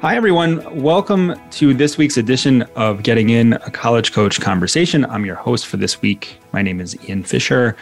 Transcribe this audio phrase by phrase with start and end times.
[0.00, 0.80] Hi, everyone.
[0.80, 5.04] Welcome to this week's edition of Getting In a College Coach Conversation.
[5.04, 6.38] I'm your host for this week.
[6.52, 7.74] My name is Ian Fisher,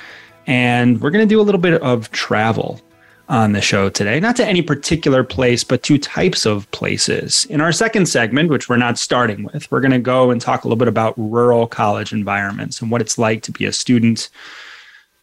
[0.46, 2.80] and we're going to do a little bit of travel
[3.28, 7.44] on the show today, not to any particular place, but to types of places.
[7.50, 10.64] In our second segment, which we're not starting with, we're going to go and talk
[10.64, 14.30] a little bit about rural college environments and what it's like to be a student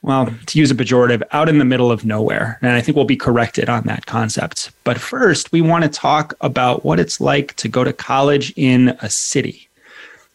[0.04, 2.60] well, to use a pejorative, out in the middle of nowhere.
[2.62, 4.70] And I think we'll be corrected on that concept.
[4.84, 8.90] But first, we want to talk about what it's like to go to college in
[9.02, 9.70] a city.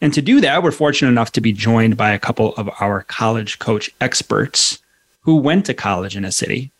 [0.01, 3.03] And to do that, we're fortunate enough to be joined by a couple of our
[3.03, 4.79] college coach experts
[5.21, 6.71] who went to college in a city.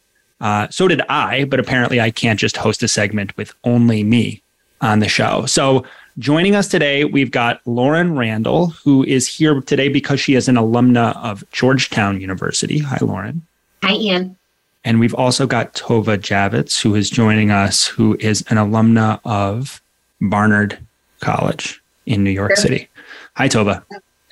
[0.41, 4.41] Uh, so did I, but apparently I can't just host a segment with only me
[4.81, 5.45] on the show.
[5.45, 5.85] So
[6.20, 10.56] Joining us today, we've got Lauren Randall, who is here today because she is an
[10.56, 12.80] alumna of Georgetown University.
[12.80, 13.42] Hi, Lauren.
[13.84, 14.36] Hi, Ian.
[14.84, 19.81] And we've also got Tova Javits, who is joining us, who is an alumna of
[20.20, 20.78] Barnard
[21.22, 22.64] College in New York sure.
[22.64, 22.90] City.
[23.36, 23.81] Hi, Tova.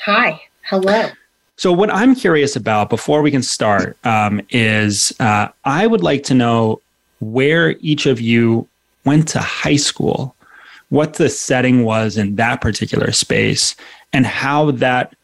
[0.01, 0.41] Hi.
[0.63, 1.09] Hello.
[1.55, 6.23] So, what I'm curious about before we can start um, is uh, I would like
[6.23, 6.81] to know
[7.21, 8.67] where each of you
[9.05, 10.35] went to high school
[10.89, 13.75] what the setting was in that particular space
[14.13, 15.15] and how that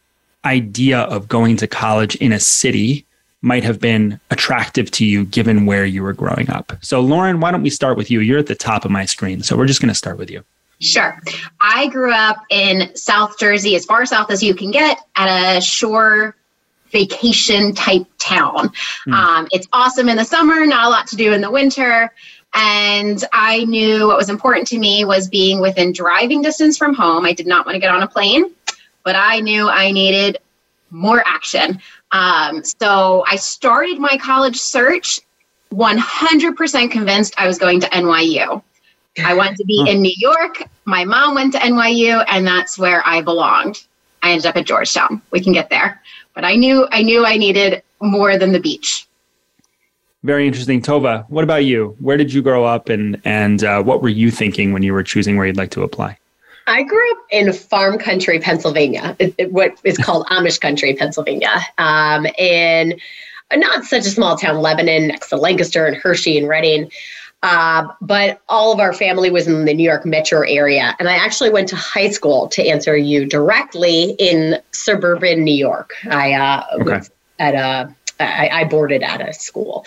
[0.45, 3.05] idea of going to college in a city
[3.41, 6.73] might have been attractive to you given where you were growing up.
[6.81, 8.21] So, Lauren, why don't we start with you?
[8.21, 9.43] You're at the top of my screen.
[9.43, 10.43] So, we're just going to start with you.
[10.79, 11.19] Sure.
[11.59, 15.61] I grew up in South Jersey, as far south as you can get, at a
[15.61, 16.35] shore
[16.89, 18.69] vacation type town.
[19.07, 19.13] Mm.
[19.13, 22.11] Um, it's awesome in the summer, not a lot to do in the winter.
[22.53, 27.25] And I knew what was important to me was being within driving distance from home.
[27.25, 28.53] I did not want to get on a plane,
[29.03, 30.37] but I knew I needed
[30.91, 31.79] more action.
[32.11, 35.19] Um, so I started my college search
[35.73, 38.61] 100% convinced I was going to NYU.
[39.23, 40.63] I wanted to be in New York.
[40.85, 43.85] My mom went to NYU, and that's where I belonged.
[44.23, 45.21] I ended up at Georgetown.
[45.31, 46.01] We can get there,
[46.33, 49.07] but I knew I knew I needed more than the beach.
[50.23, 51.29] Very interesting, Tova.
[51.29, 51.95] What about you?
[51.99, 55.03] Where did you grow up, and and uh, what were you thinking when you were
[55.03, 56.17] choosing where you'd like to apply?
[56.65, 59.17] I grew up in farm country, Pennsylvania,
[59.49, 62.97] what is called Amish country, Pennsylvania, um, in
[63.53, 66.89] not such a small town, Lebanon, next to Lancaster and Hershey and Reading.
[67.43, 70.95] Uh, but all of our family was in the New York metro area.
[70.97, 75.93] And I actually went to high school to answer you directly in suburban New York.
[76.09, 76.83] I uh, okay.
[76.83, 79.85] was at a I, I boarded at a school.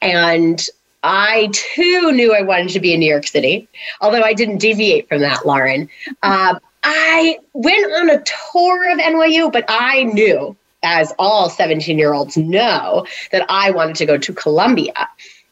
[0.00, 0.66] And
[1.02, 3.68] I too knew I wanted to be in New York City,
[4.00, 5.88] although I didn't deviate from that, Lauren.
[6.22, 12.12] Uh, I went on a tour of NYU, but I knew, as all 17 year
[12.12, 15.08] olds know, that I wanted to go to Columbia.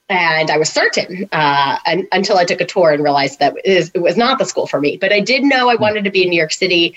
[0.08, 4.00] And I was certain uh, and, until I took a tour and realized that it
[4.00, 4.96] was not the school for me.
[4.96, 6.96] But I did know I wanted to be in New York City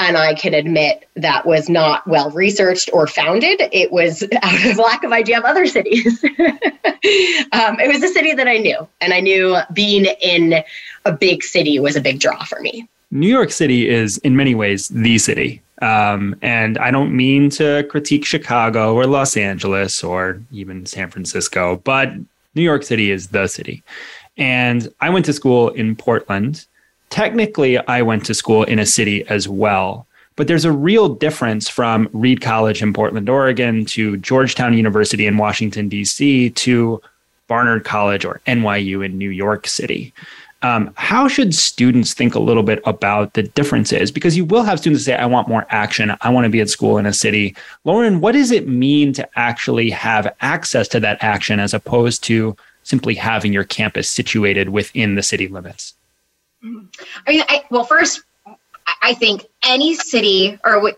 [0.00, 3.60] and I can admit that was not well researched or founded.
[3.70, 6.24] It was out of lack of idea of other cities.
[6.24, 10.64] um, it was a city that I knew, and I knew being in
[11.04, 12.88] a big city was a big draw for me.
[13.10, 15.60] New York City is, in many ways, the city.
[15.82, 21.76] Um, and I don't mean to critique Chicago or Los Angeles or even San Francisco,
[21.84, 22.12] but
[22.54, 23.82] New York City is the city.
[24.36, 26.66] And I went to school in Portland
[27.10, 30.06] technically I went to school in a city as well.
[30.36, 35.36] But there's a real difference from Reed College in Portland, Oregon to Georgetown University in
[35.36, 36.50] Washington, D.C.
[36.50, 37.02] to
[37.46, 40.14] Barnard College or NYU in New York City.
[40.62, 44.10] Um, how should students think a little bit about the differences?
[44.10, 46.14] Because you will have students say, I want more action.
[46.20, 47.56] I want to be at school in a city.
[47.84, 52.56] Lauren, what does it mean to actually have access to that action as opposed to
[52.82, 55.94] simply having your campus situated within the city limits?
[56.62, 58.22] I mean, I, well, first,
[59.02, 60.92] I think any city or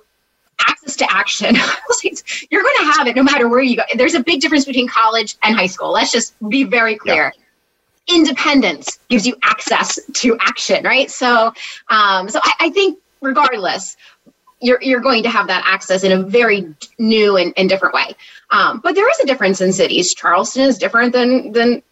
[0.67, 1.55] access to action,
[2.51, 3.83] you're going to have it no matter where you go.
[3.95, 5.93] There's a big difference between college and high school.
[5.93, 7.33] Let's just be very clear.
[7.35, 8.17] Yeah.
[8.17, 11.11] Independence gives you access to action, right?
[11.11, 11.53] So,
[11.89, 13.97] um, so I, I think regardless,
[14.61, 18.15] you're, you're going to have that access in a very new and, and different way.
[18.51, 20.15] Um, but there is a difference in cities.
[20.15, 21.83] Charleston is different than than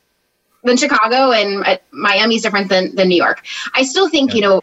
[0.64, 3.44] than Chicago and uh, Miami is different than, than New York.
[3.74, 4.36] I still think, yeah.
[4.36, 4.62] you know,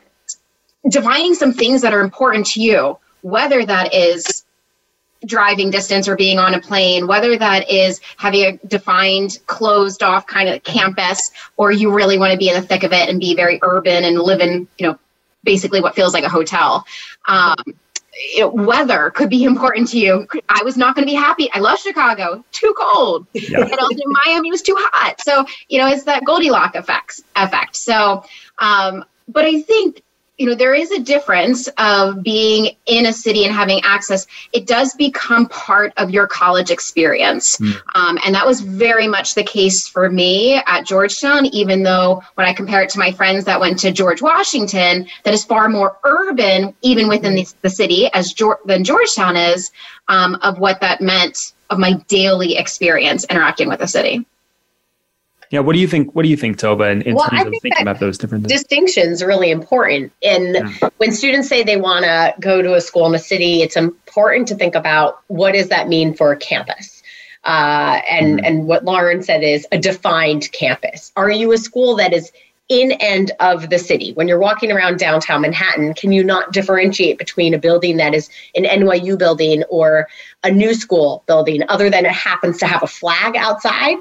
[0.90, 4.46] defining some things that are important to you whether that is
[5.26, 10.28] driving distance or being on a plane, whether that is having a defined, closed off
[10.28, 13.20] kind of campus, or you really want to be in the thick of it and
[13.20, 14.98] be very urban and live in, you know,
[15.44, 16.86] basically what feels like a hotel.
[17.28, 17.56] Um,
[18.34, 20.28] you know, weather could be important to you.
[20.50, 21.50] I was not going to be happy.
[21.54, 23.28] I love Chicago, too cold.
[23.34, 23.62] Yeah.
[23.62, 25.22] And also Miami was too hot.
[25.22, 27.76] So, you know, it's that Goldilocks effects effect.
[27.76, 28.24] So,
[28.60, 30.02] um, but I think
[30.38, 34.28] you know there is a difference of being in a city and having access.
[34.54, 37.58] It does become part of your college experience.
[37.58, 37.82] Mm.
[37.96, 42.46] um, and that was very much the case for me at georgetown even though when
[42.46, 45.98] i compare it to my friends that went to george washington that is far more
[46.04, 49.72] urban even within the, the city as George, than georgetown is
[50.08, 54.26] um, of what that meant of my daily experience interacting with the city
[55.50, 56.14] yeah, what do you think?
[56.14, 58.62] What do you think, Tova, in, in well, terms of thinking about those different things?
[58.62, 59.24] distinctions?
[59.24, 60.12] Really important.
[60.22, 60.90] And yeah.
[60.98, 64.48] when students say they want to go to a school in a city, it's important
[64.50, 67.02] to think about what does that mean for a campus.
[67.44, 68.46] Uh, and mm-hmm.
[68.46, 71.14] and what Lauren said is a defined campus.
[71.16, 72.32] Are you a school that is
[72.68, 74.12] in and of the city?
[74.14, 78.30] When you're walking around downtown Manhattan, can you not differentiate between a building that is
[78.56, 80.10] an NYU building or
[80.44, 83.96] a new school building, other than it happens to have a flag outside?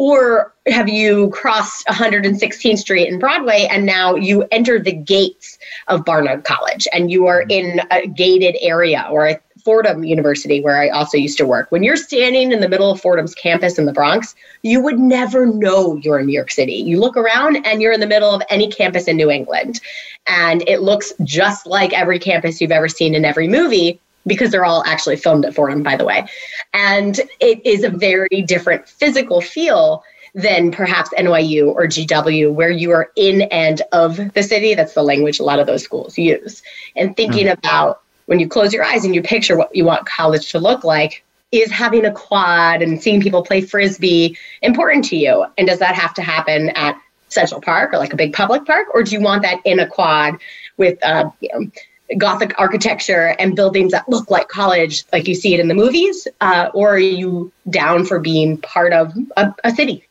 [0.00, 5.58] Or have you crossed 116th Street and Broadway and now you enter the gates
[5.88, 10.80] of Barnard College and you are in a gated area or a Fordham University, where
[10.80, 11.70] I also used to work.
[11.70, 15.44] When you're standing in the middle of Fordham's campus in the Bronx, you would never
[15.44, 16.76] know you're in New York City.
[16.76, 19.82] You look around and you're in the middle of any campus in New England.
[20.26, 24.64] And it looks just like every campus you've ever seen in every movie, because they're
[24.64, 26.26] all actually filmed at Fordham, by the way.
[26.72, 32.90] And it is a very different physical feel than perhaps NYU or GW, where you
[32.92, 34.74] are in and of the city.
[34.74, 36.62] That's the language a lot of those schools use.
[36.96, 37.58] And thinking mm-hmm.
[37.58, 40.84] about when you close your eyes and you picture what you want college to look
[40.84, 45.46] like, is having a quad and seeing people play frisbee important to you?
[45.58, 46.96] And does that have to happen at
[47.28, 49.86] Central Park or like a big public park, or do you want that in a
[49.86, 50.34] quad
[50.76, 51.70] with uh, you know,
[52.18, 56.26] Gothic architecture and buildings that look like college, like you see it in the movies,
[56.40, 60.04] uh, or are you down for being part of a, a city?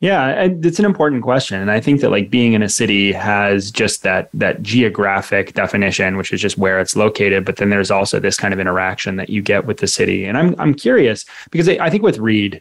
[0.00, 3.70] Yeah, it's an important question, and I think that like being in a city has
[3.70, 7.46] just that that geographic definition, which is just where it's located.
[7.46, 10.36] But then there's also this kind of interaction that you get with the city, and
[10.36, 12.60] I'm I'm curious because I think with Reed,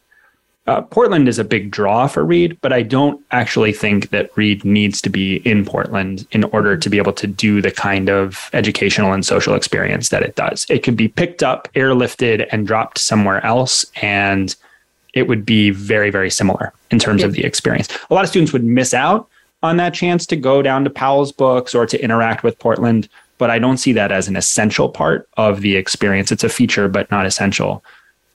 [0.65, 4.63] uh, Portland is a big draw for Reed, but I don't actually think that Reed
[4.63, 8.50] needs to be in Portland in order to be able to do the kind of
[8.54, 10.65] educational and social experience that it does.
[10.69, 14.56] It could be picked up, airlifted, and dropped somewhere else, and
[15.13, 17.89] it would be very, very similar in terms of the experience.
[18.10, 19.27] A lot of students would miss out
[19.63, 23.50] on that chance to go down to Powell's books or to interact with Portland, but
[23.50, 26.31] I don't see that as an essential part of the experience.
[26.31, 27.83] It's a feature, but not essential.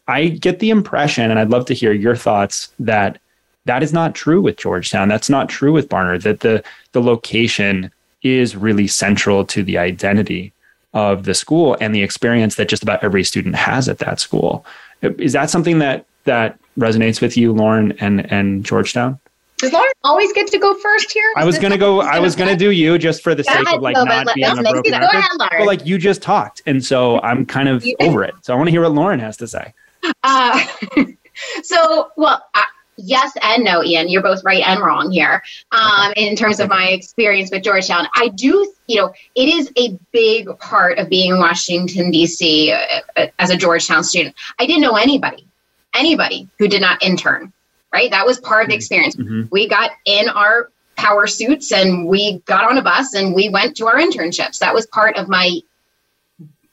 [0.08, 3.19] I get the impression, and I'd love to hear your thoughts, that
[3.66, 5.08] that is not true with Georgetown.
[5.08, 10.52] That's not true with Barnard, that the, the location is really central to the identity
[10.94, 14.64] of the school and the experience that just about every student has at that school.
[15.02, 19.19] Is that something that that resonates with you, Lauren and and Georgetown?
[19.58, 21.31] Does Lauren always get to go first here?
[21.37, 22.00] I was gonna go.
[22.00, 24.92] I was gonna do you just for the sake of like not being a broken
[24.92, 25.23] record.
[25.38, 28.35] But like you just talked, and so I'm kind of over it.
[28.42, 29.75] So I want to hear what Lauren has to say.
[30.22, 30.64] Uh,
[31.62, 32.62] so, well, uh,
[32.98, 34.08] yes and no, Ian.
[34.08, 38.06] You're both right and wrong here um, in terms of my experience with Georgetown.
[38.14, 42.72] I do, you know, it is a big part of being in Washington, D.C.
[42.72, 44.34] Uh, uh, as a Georgetown student.
[44.58, 45.46] I didn't know anybody,
[45.94, 47.52] anybody who did not intern,
[47.92, 48.10] right?
[48.10, 48.78] That was part of the mm-hmm.
[48.78, 49.16] experience.
[49.16, 49.42] Mm-hmm.
[49.50, 53.76] We got in our power suits and we got on a bus and we went
[53.76, 54.58] to our internships.
[54.58, 55.60] That was part of my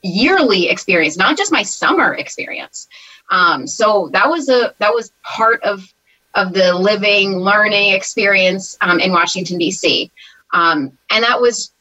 [0.02, 2.88] yearly experience, not just my summer experience.
[3.30, 5.92] Um, so that was a that was part of
[6.36, 10.12] of the living learning experience um, in Washington D.C.
[10.54, 11.72] Um, and that was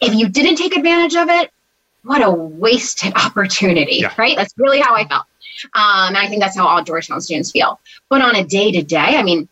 [0.00, 1.50] if you didn't take advantage of it,
[2.04, 4.14] what a wasted opportunity, yeah.
[4.18, 4.36] right?
[4.36, 5.26] That's really how I felt.
[5.74, 7.78] Um, and I think that's how all Georgetown students feel.
[8.08, 9.48] But on a day to day, I mean,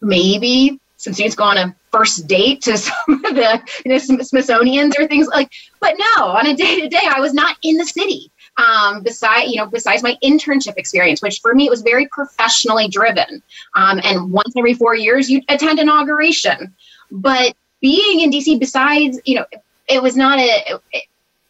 [0.00, 4.96] maybe some students go on a first date to some of the you know, Smithsonian's
[4.98, 5.50] or things like.
[5.80, 9.50] But no, on a day to day, I was not in the city um, besides
[9.50, 13.42] you know besides my internship experience which for me it was very professionally driven
[13.74, 16.74] um, and once every four years you attend inauguration
[17.10, 19.44] but being in dc besides you know
[19.88, 21.04] it was not a it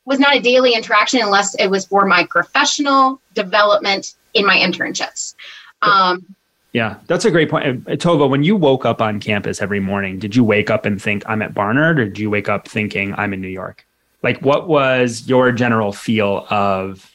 [0.05, 5.35] was not a daily interaction unless it was for my professional development in my internships
[5.83, 6.25] um,
[6.73, 7.89] yeah, that's a great point.
[7.89, 11.01] Uh, Tova, when you woke up on campus every morning, did you wake up and
[11.01, 13.86] think I'm at Barnard or did you wake up thinking I'm in New York?
[14.23, 17.15] Like, what was your general feel of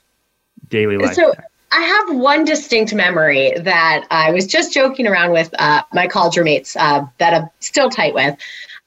[0.70, 1.14] daily life?
[1.14, 1.34] So,
[1.74, 6.36] I have one distinct memory that I was just joking around with uh, my college
[6.36, 8.38] roommates uh, that I'm still tight with.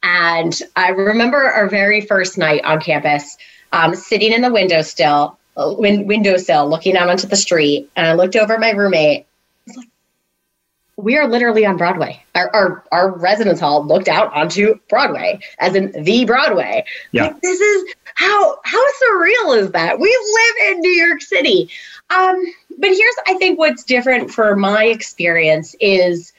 [0.02, 3.38] And I remember our very first night on campus,
[3.72, 7.90] um, sitting in the window still, uh, win- windowsill, looking out onto the street.
[7.96, 9.26] And I looked over at my roommate.
[9.74, 9.88] Like,
[10.96, 12.22] we are literally on Broadway.
[12.34, 16.84] Our, our, our residence hall looked out onto Broadway, as in the Broadway.
[17.12, 17.28] Yeah.
[17.28, 19.98] Like, this is how how surreal is that?
[19.98, 21.68] We live in New York City.
[22.10, 22.42] Um,
[22.78, 26.32] but here's I think what's different for my experience is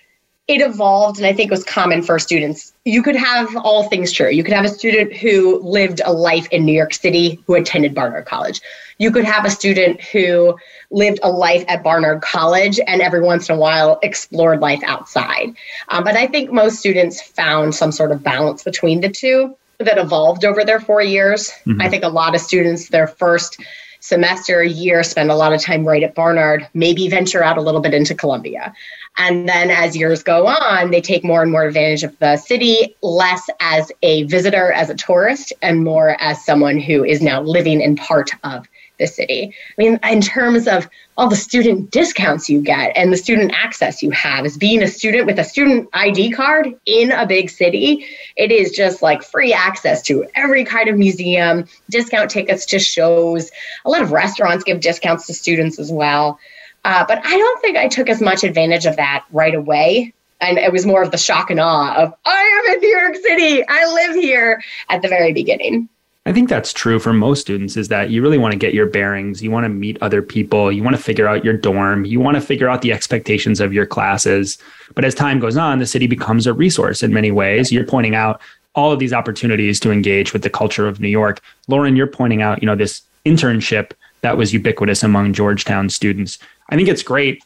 [0.47, 2.71] it evolved and I think it was common for students.
[2.85, 4.29] You could have all things true.
[4.29, 7.95] You could have a student who lived a life in New York City who attended
[7.95, 8.61] Barnard College.
[8.99, 10.55] You could have a student who
[10.91, 15.55] lived a life at Barnard College and every once in a while explored life outside.
[15.89, 19.97] Um, but I think most students found some sort of balance between the two that
[19.97, 21.51] evolved over their four years.
[21.65, 21.81] Mm-hmm.
[21.81, 23.59] I think a lot of students, their first
[23.99, 27.81] semester, year, spend a lot of time right at Barnard, maybe venture out a little
[27.81, 28.73] bit into Columbia.
[29.17, 32.95] And then as years go on, they take more and more advantage of the city,
[33.01, 37.81] less as a visitor, as a tourist, and more as someone who is now living
[37.81, 38.67] in part of
[38.97, 39.53] the city.
[39.77, 40.87] I mean, in terms of
[41.17, 44.87] all the student discounts you get and the student access you have, as being a
[44.87, 49.53] student with a student ID card in a big city, it is just like free
[49.53, 53.51] access to every kind of museum, discount tickets to shows.
[53.85, 56.39] A lot of restaurants give discounts to students as well.
[56.83, 60.13] Uh, but I don't think I took as much advantage of that right away.
[60.41, 63.15] And it was more of the shock and awe of, I am in New York
[63.15, 63.63] City.
[63.67, 65.89] I live here at the very beginning.
[66.27, 68.87] I think that's true for most students is that you really want to get your
[68.87, 69.43] bearings.
[69.43, 70.71] You want to meet other people.
[70.71, 72.03] You want to figure out your dorm.
[72.03, 74.57] You want to figure out the expectations of your classes.
[74.95, 77.71] But as time goes on, the city becomes a resource in many ways.
[77.71, 78.41] You're pointing out
[78.73, 81.41] all of these opportunities to engage with the culture of New York.
[81.67, 83.91] Lauren, you're pointing out, you know, this internship
[84.21, 86.39] that was ubiquitous among Georgetown students.
[86.69, 87.43] I think it's great.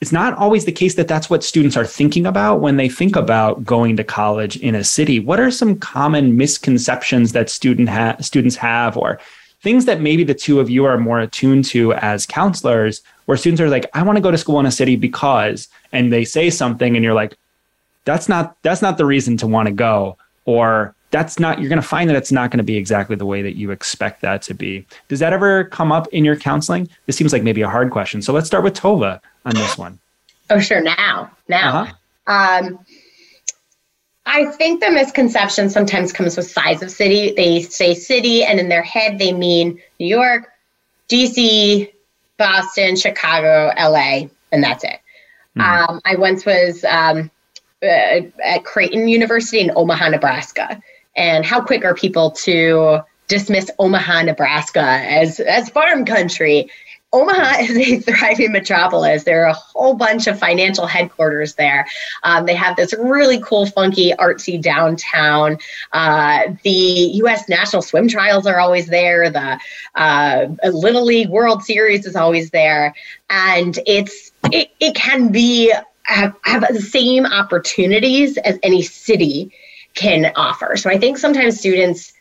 [0.00, 3.16] It's not always the case that that's what students are thinking about when they think
[3.16, 5.20] about going to college in a city.
[5.20, 9.20] What are some common misconceptions that student ha- students have or
[9.62, 13.60] things that maybe the two of you are more attuned to as counselors where students
[13.60, 16.48] are like I want to go to school in a city because and they say
[16.48, 17.36] something and you're like
[18.04, 20.16] that's not that's not the reason to want to go
[20.46, 23.26] or that's not you're going to find that it's not going to be exactly the
[23.26, 24.86] way that you expect that to be.
[25.08, 26.88] Does that ever come up in your counseling?
[27.06, 28.22] This seems like maybe a hard question.
[28.22, 29.98] So let's start with tova on this one.
[30.48, 30.80] Oh sure.
[30.80, 31.82] Now now.
[32.26, 32.32] Uh-huh.
[32.66, 32.78] um,
[34.26, 37.32] i think the misconception sometimes comes with size of city.
[37.32, 40.52] They say city and in their head they mean new york
[41.08, 41.90] dc
[42.36, 45.00] boston chicago la and that's it.
[45.56, 45.92] Mm-hmm.
[45.92, 47.30] um, i once was um,
[47.82, 50.82] uh, at Creighton University in Omaha, Nebraska
[51.16, 56.70] and how quick are people to dismiss Omaha, Nebraska as as farm country?
[57.12, 59.24] Omaha is a thriving metropolis.
[59.24, 61.86] There are a whole bunch of financial headquarters there.
[62.22, 65.58] Um, they have this really cool, funky, artsy downtown.
[65.92, 67.48] Uh, the U.S.
[67.48, 69.30] National Swim Trials are always there.
[69.30, 69.58] The
[69.94, 72.94] uh, Little League World Series is always there,
[73.28, 75.74] and it's it, it can be
[76.04, 79.52] have, have the same opportunities as any city
[79.94, 80.76] can offer.
[80.76, 82.12] So I think sometimes students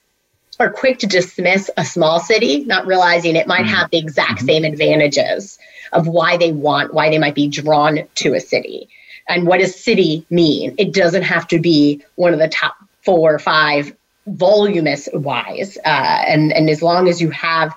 [0.60, 3.76] are quick to dismiss a small city, not realizing it might mm-hmm.
[3.76, 4.48] have the exact mm-hmm.
[4.48, 5.58] same advantages
[5.94, 8.90] of why they want, why they might be drawn to a city.
[9.28, 10.76] And what does city mean?
[10.78, 13.96] It doesn't have to be one of the top four or five
[14.28, 15.78] voluminous wise.
[15.86, 17.74] Uh, and, and as long as you have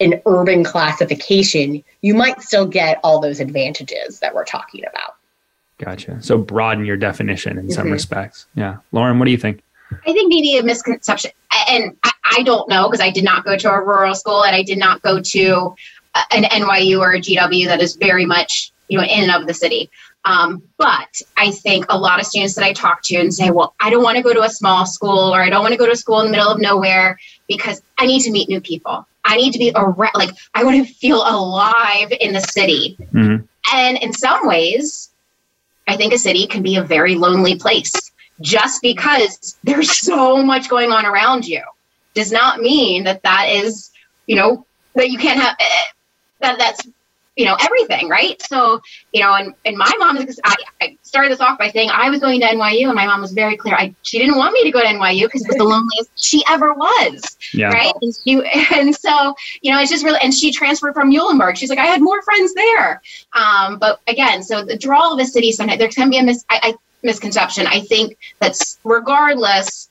[0.00, 5.16] an urban classification, you might still get all those advantages that we're talking about.
[5.78, 6.22] Gotcha.
[6.22, 7.72] So broaden your definition in mm-hmm.
[7.72, 8.46] some respects.
[8.54, 8.78] Yeah.
[8.92, 9.62] Lauren, what do you think?
[10.06, 11.32] I think maybe a misconception,
[11.68, 14.56] and I, I don't know because I did not go to a rural school and
[14.56, 15.74] I did not go to
[16.30, 19.54] an NYU or a GW that is very much, you know, in and of the
[19.54, 19.90] city.
[20.24, 23.74] Um, but I think a lot of students that I talk to and say, well,
[23.80, 25.86] I don't want to go to a small school or I don't want to go
[25.86, 29.06] to a school in the middle of nowhere because I need to meet new people.
[29.24, 32.96] I need to be around, like, I want to feel alive in the city.
[33.12, 33.44] Mm-hmm.
[33.74, 35.10] And in some ways,
[35.86, 37.92] I think a city can be a very lonely place
[38.40, 41.62] just because there's so much going on around you.
[42.14, 43.90] Does not mean that that is,
[44.26, 45.84] you know, that you can't have eh,
[46.40, 46.86] that that's
[47.36, 48.40] you know everything right?
[48.42, 48.80] So
[49.12, 52.20] you know and, and my mom I, I started this off by saying i was
[52.20, 53.74] going to nyu and my mom was very clear.
[53.74, 56.44] I, she didn't want me to go to nyu because it was the loneliest she
[56.48, 57.68] ever was yeah.
[57.68, 57.92] right?
[58.00, 58.42] And, she,
[58.74, 61.56] and so you know it's just really and she transferred from muhlenberg.
[61.56, 63.00] She's like i had more friends there.
[63.32, 66.44] Um, but again so the draw of a city sometimes there can be a mis-
[66.50, 67.66] I, I, misconception.
[67.66, 69.88] I think that's regardless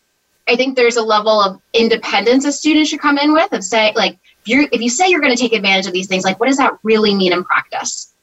[0.47, 3.93] I think there's a level of independence a student should come in with of say
[3.95, 6.47] like you if you say you're going to take advantage of these things, like what
[6.47, 8.13] does that really mean in practice?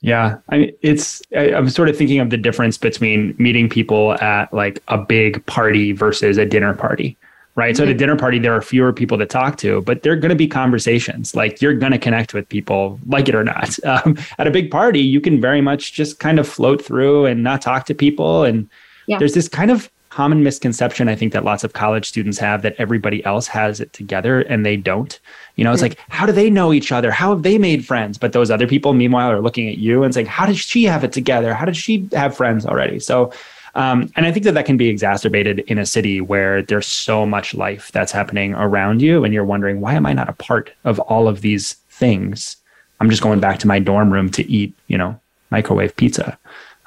[0.00, 4.12] Yeah, I mean, it's I, I'm sort of thinking of the difference between meeting people
[4.22, 7.16] at like a big party versus a dinner party,
[7.56, 7.76] right?
[7.76, 7.98] So at a mm-hmm.
[7.98, 10.46] dinner party, there are fewer people to talk to, but there are going to be
[10.46, 11.34] conversations.
[11.34, 13.76] Like you're going to connect with people, like it or not.
[13.84, 17.42] Um, at a big party, you can very much just kind of float through and
[17.42, 18.68] not talk to people, and
[19.06, 19.18] yeah.
[19.18, 22.74] there's this kind of common misconception I think that lots of college students have that
[22.76, 25.16] everybody else has it together and they don't.
[25.54, 27.12] You know, it's like, how do they know each other?
[27.12, 28.18] How have they made friends?
[28.18, 31.04] But those other people, meanwhile, are looking at you and saying, how does she have
[31.04, 31.54] it together?
[31.54, 32.98] How does she have friends already?
[32.98, 33.32] So,
[33.76, 37.24] um, and I think that that can be exacerbated in a city where there's so
[37.24, 40.72] much life that's happening around you, and you're wondering, why am I not a part
[40.82, 42.56] of all of these things?
[42.98, 45.20] I'm just going back to my dorm room to eat, you know,
[45.52, 46.36] microwave pizza,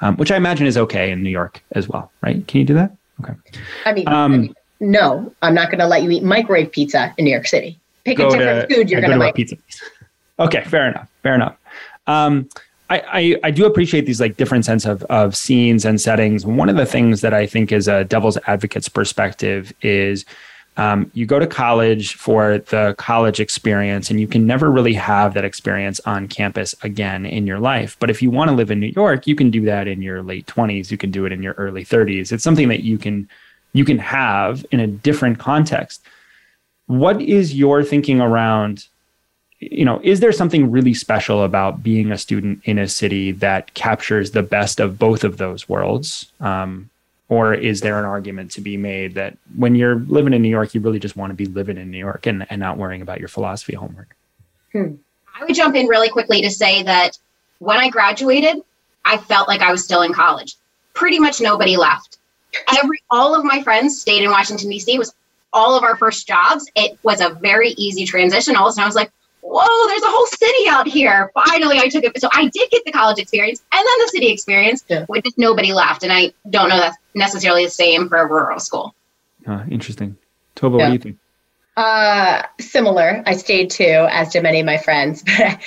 [0.02, 2.46] um, which I imagine is okay in New York as well, right?
[2.46, 2.94] Can you do that?
[3.20, 3.34] Okay.
[3.84, 7.14] I mean, um, I mean no, I'm not going to let you eat microwave pizza
[7.16, 7.78] in New York City.
[8.04, 9.34] Pick a different to, food you're going to like.
[9.36, 9.56] Pizza.
[10.40, 11.08] Okay, fair enough.
[11.22, 11.56] Fair enough.
[12.08, 12.48] Um,
[12.90, 16.44] I, I, I, do appreciate these like different sense of, of scenes and settings.
[16.44, 20.24] One of the things that I think is a devil's advocate's perspective is
[20.76, 25.34] um, you go to college for the college experience and you can never really have
[25.34, 27.96] that experience on campus again in your life.
[28.00, 30.22] But if you want to live in New York, you can do that in your
[30.22, 32.32] late 20s, you can do it in your early 30s.
[32.32, 33.28] It's something that you can
[33.74, 36.02] you can have in a different context.
[36.86, 38.86] What is your thinking around
[39.60, 43.72] you know, is there something really special about being a student in a city that
[43.74, 46.32] captures the best of both of those worlds?
[46.40, 46.90] Um,
[47.32, 50.74] or is there an argument to be made that when you're living in New York,
[50.74, 53.20] you really just want to be living in New York and, and not worrying about
[53.20, 54.14] your philosophy homework?
[54.72, 54.96] Hmm.
[55.34, 57.16] I would jump in really quickly to say that
[57.58, 58.62] when I graduated,
[59.06, 60.56] I felt like I was still in college.
[60.92, 62.18] Pretty much nobody left.
[62.78, 64.94] Every all of my friends stayed in Washington D.C.
[64.94, 65.14] It was
[65.54, 66.70] all of our first jobs.
[66.74, 68.56] It was a very easy transition.
[68.56, 69.10] All of a sudden, I was like,
[69.42, 71.30] whoa, there's a whole city out here.
[71.34, 72.18] Finally, I took it.
[72.20, 75.04] So I did get the college experience and then the city experience yeah.
[75.08, 76.02] with just nobody left.
[76.02, 78.94] And I don't know that's necessarily the same for a rural school.
[79.46, 80.16] Uh, interesting.
[80.56, 80.84] Tova, yeah.
[80.84, 81.18] what do you think?
[81.76, 83.22] Uh, similar.
[83.26, 85.24] I stayed too, as did many of my friends.
[85.38, 85.58] But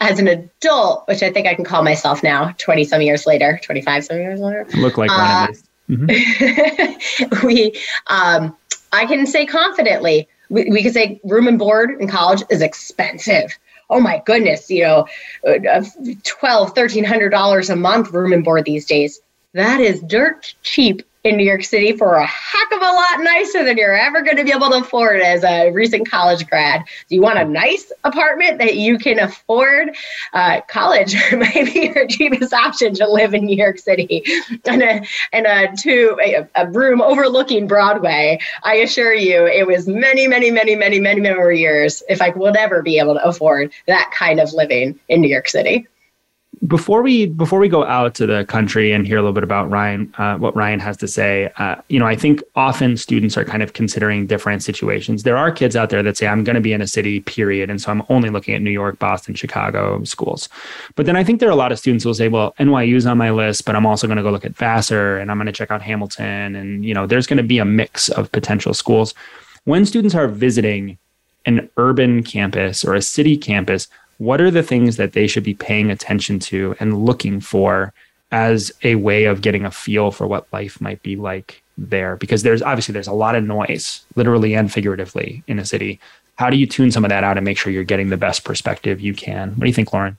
[0.00, 3.58] as an adult, which I think I can call myself now, 20 some years later,
[3.64, 4.64] 25 some years later.
[4.76, 5.46] Look like one uh,
[5.90, 7.46] mm-hmm.
[7.46, 7.72] we,
[8.06, 8.56] um,
[8.92, 13.56] I can say confidently, we, we could say room and board in college is expensive.
[13.90, 15.06] Oh my goodness you know
[15.46, 15.84] uh,
[16.24, 19.20] twelve thirteen hundred dollars a month room and board these days.
[19.54, 23.64] That is dirt cheap in New York City for a heck of a lot nicer
[23.64, 26.84] than you're ever going to be able to afford as a recent college grad.
[27.08, 29.96] Do you want a nice apartment that you can afford?
[30.32, 34.22] Uh, college may be your cheapest option to live in New York City,
[34.64, 38.38] and a and a two a, a room overlooking Broadway.
[38.62, 42.30] I assure you, it was many, many, many, many, many, many more years if I
[42.30, 45.86] would ever be able to afford that kind of living in New York City
[46.66, 49.70] before we before we go out to the country and hear a little bit about
[49.70, 53.44] Ryan, uh, what Ryan has to say, uh, you know, I think often students are
[53.44, 55.22] kind of considering different situations.
[55.22, 57.70] There are kids out there that say, "I'm going to be in a city, period,"
[57.70, 60.48] and so I'm only looking at New York, Boston, Chicago schools.
[60.96, 63.06] But then I think there are a lot of students who will say, "Well, NYU's
[63.06, 65.46] on my list, but I'm also going to go look at Vassar and I'm going
[65.46, 68.74] to check out Hamilton," and you know, there's going to be a mix of potential
[68.74, 69.14] schools.
[69.64, 70.98] When students are visiting
[71.46, 75.54] an urban campus or a city campus, what are the things that they should be
[75.54, 77.92] paying attention to and looking for
[78.30, 82.42] as a way of getting a feel for what life might be like there because
[82.42, 85.98] there's obviously there's a lot of noise literally and figuratively in a city
[86.36, 88.44] how do you tune some of that out and make sure you're getting the best
[88.44, 90.16] perspective you can what do you think lauren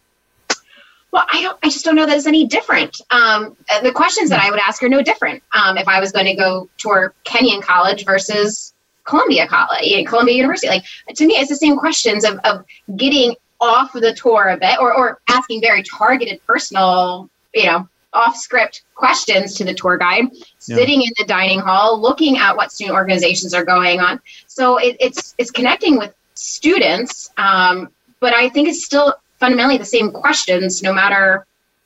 [1.11, 1.57] well, I don't.
[1.63, 3.01] I just don't know that it's any different.
[3.09, 5.41] Um, the questions that I would ask are no different.
[5.53, 8.73] Um, if I was going to go tour Kenyon College versus
[9.05, 10.83] Columbia College, Columbia University, like
[11.15, 12.63] to me, it's the same questions of, of
[12.95, 18.35] getting off the tour a bit or, or asking very targeted personal, you know, off
[18.35, 20.75] script questions to the tour guide, yeah.
[20.75, 24.19] sitting in the dining hall, looking at what student organizations are going on.
[24.47, 29.85] So it, it's it's connecting with students, um, but I think it's still fundamentally the
[29.85, 31.45] same questions no matter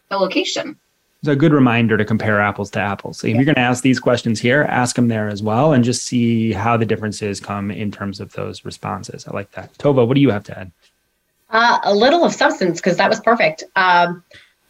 [0.09, 0.77] the location.
[1.21, 3.19] It's a good reminder to compare apples to apples.
[3.19, 3.38] So if yeah.
[3.38, 6.51] you're going to ask these questions here, ask them there as well, and just see
[6.51, 9.25] how the differences come in terms of those responses.
[9.25, 9.73] I like that.
[9.77, 10.71] Tova, what do you have to add?
[11.54, 13.63] Uh, a little of substance because that was perfect.
[13.76, 14.24] Um,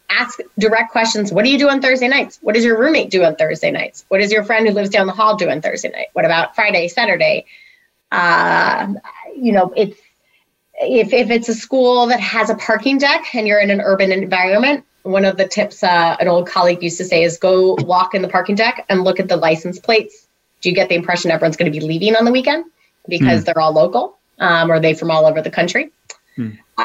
[0.09, 1.31] ask direct questions.
[1.31, 2.39] What do you do on Thursday nights?
[2.41, 4.03] What does your roommate do on Thursday nights?
[4.09, 6.07] What does your friend who lives down the hall do on Thursday night?
[6.11, 7.45] What about Friday, Saturday?
[8.11, 8.95] Uh,
[9.35, 9.97] you know, it's
[10.75, 14.11] if if it's a school that has a parking deck and you're in an urban
[14.11, 18.13] environment, one of the tips uh, an old colleague used to say is go walk
[18.13, 20.27] in the parking deck and look at the license plates
[20.61, 22.65] Do you get the impression everyone's going to be leaving on the weekend
[23.07, 23.45] because mm.
[23.45, 24.17] they're all local?
[24.39, 25.91] Um, or are they from all over the country?
[26.37, 26.57] Mm.
[26.77, 26.81] Uh,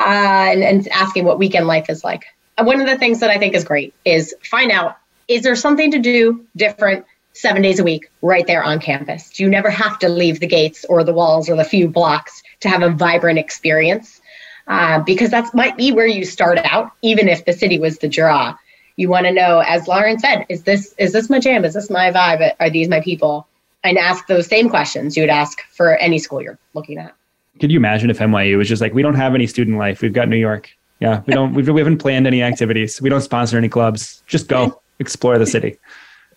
[0.53, 2.27] and, and asking what weekend life is like.
[2.59, 4.99] And one of the things that I think is great is find out
[5.29, 9.31] is there something to do different seven days a week right there on campus?
[9.31, 12.43] Do you never have to leave the gates or the walls or the few blocks
[12.61, 14.21] to have a vibrant experience?
[14.67, 18.09] Uh, because that might be where you start out, even if the city was the
[18.09, 18.55] draw.
[18.97, 21.65] You want to know, as Lauren said, is this is this my jam?
[21.65, 22.55] Is this my vibe?
[22.59, 23.47] Are these my people?
[23.85, 27.15] And ask those same questions you would ask for any school you're looking at.
[27.61, 30.13] Could you imagine if NYU was just like, we don't have any student life, we've
[30.13, 30.71] got New York.
[31.01, 31.55] Yeah, we don't.
[31.55, 33.01] we haven't planned any activities.
[33.01, 34.23] We don't sponsor any clubs.
[34.27, 35.79] Just go explore the city.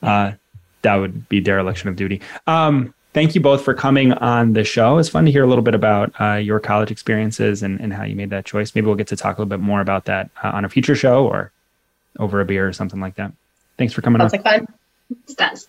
[0.04, 0.34] Uh,
[0.84, 2.22] that would be dereliction of duty.
[2.46, 4.98] Um, thank you both for coming on the show.
[5.00, 8.04] It's fun to hear a little bit about uh, your college experiences and, and how
[8.04, 8.76] you made that choice.
[8.76, 10.96] Maybe we'll get to talk a little bit more about that uh, on a future
[10.96, 11.52] show or
[12.20, 13.32] over a beer or something like that.
[13.78, 14.30] Thanks for coming on.
[14.30, 14.52] Sounds on.
[14.52, 14.76] like fun.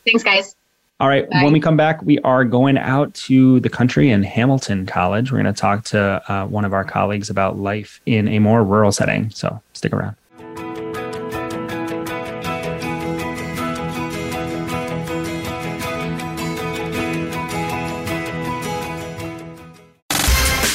[0.05, 0.55] Thanks, guys.
[1.03, 1.29] All right.
[1.29, 1.43] Bye.
[1.43, 5.33] When we come back, we are going out to the country in Hamilton College.
[5.33, 8.63] We're going to talk to uh, one of our colleagues about life in a more
[8.63, 9.29] rural setting.
[9.31, 10.15] So stick around.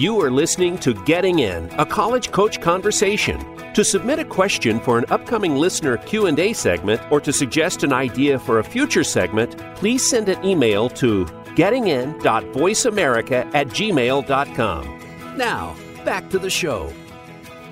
[0.00, 3.38] You are listening to Getting In, a college coach conversation.
[3.74, 8.38] To submit a question for an upcoming listener Q&A segment or to suggest an idea
[8.38, 15.36] for a future segment, please send an email to gettingin.voiceamerica at gmail.com.
[15.36, 16.90] Now, back to the show.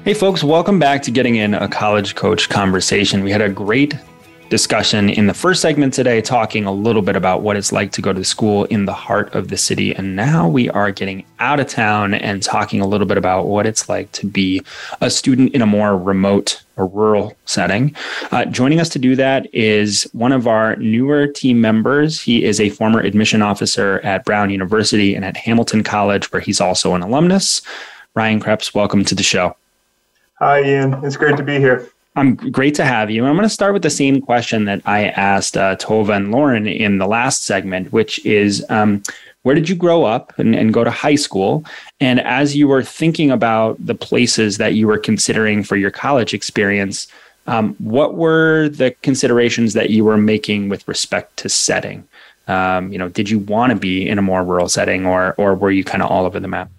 [0.04, 3.24] Hey, folks, welcome back to Getting In, a college coach conversation.
[3.24, 3.94] We had a great
[4.48, 8.02] discussion in the first segment today, talking a little bit about what it's like to
[8.02, 9.94] go to school in the heart of the city.
[9.94, 13.66] And now we are getting out of town and talking a little bit about what
[13.66, 14.62] it's like to be
[15.00, 17.94] a student in a more remote or rural setting.
[18.30, 22.20] Uh, joining us to do that is one of our newer team members.
[22.20, 26.60] He is a former admission officer at Brown University and at Hamilton College, where he's
[26.60, 27.62] also an alumnus.
[28.14, 29.56] Ryan Krebs, welcome to the show.
[30.38, 31.04] Hi, Ian.
[31.04, 31.90] It's great to be here.
[32.18, 33.24] I'm great to have you.
[33.24, 36.66] I'm going to start with the same question that I asked uh, Tova and Lauren
[36.66, 39.02] in the last segment, which is um,
[39.42, 41.64] where did you grow up and, and, go to high school?
[42.00, 46.34] And as you were thinking about the places that you were considering for your college
[46.34, 47.06] experience,
[47.46, 52.06] um, what were the considerations that you were making with respect to setting?
[52.46, 55.54] Um, you know, did you want to be in a more rural setting, or or
[55.54, 56.70] were you kind of all over the map?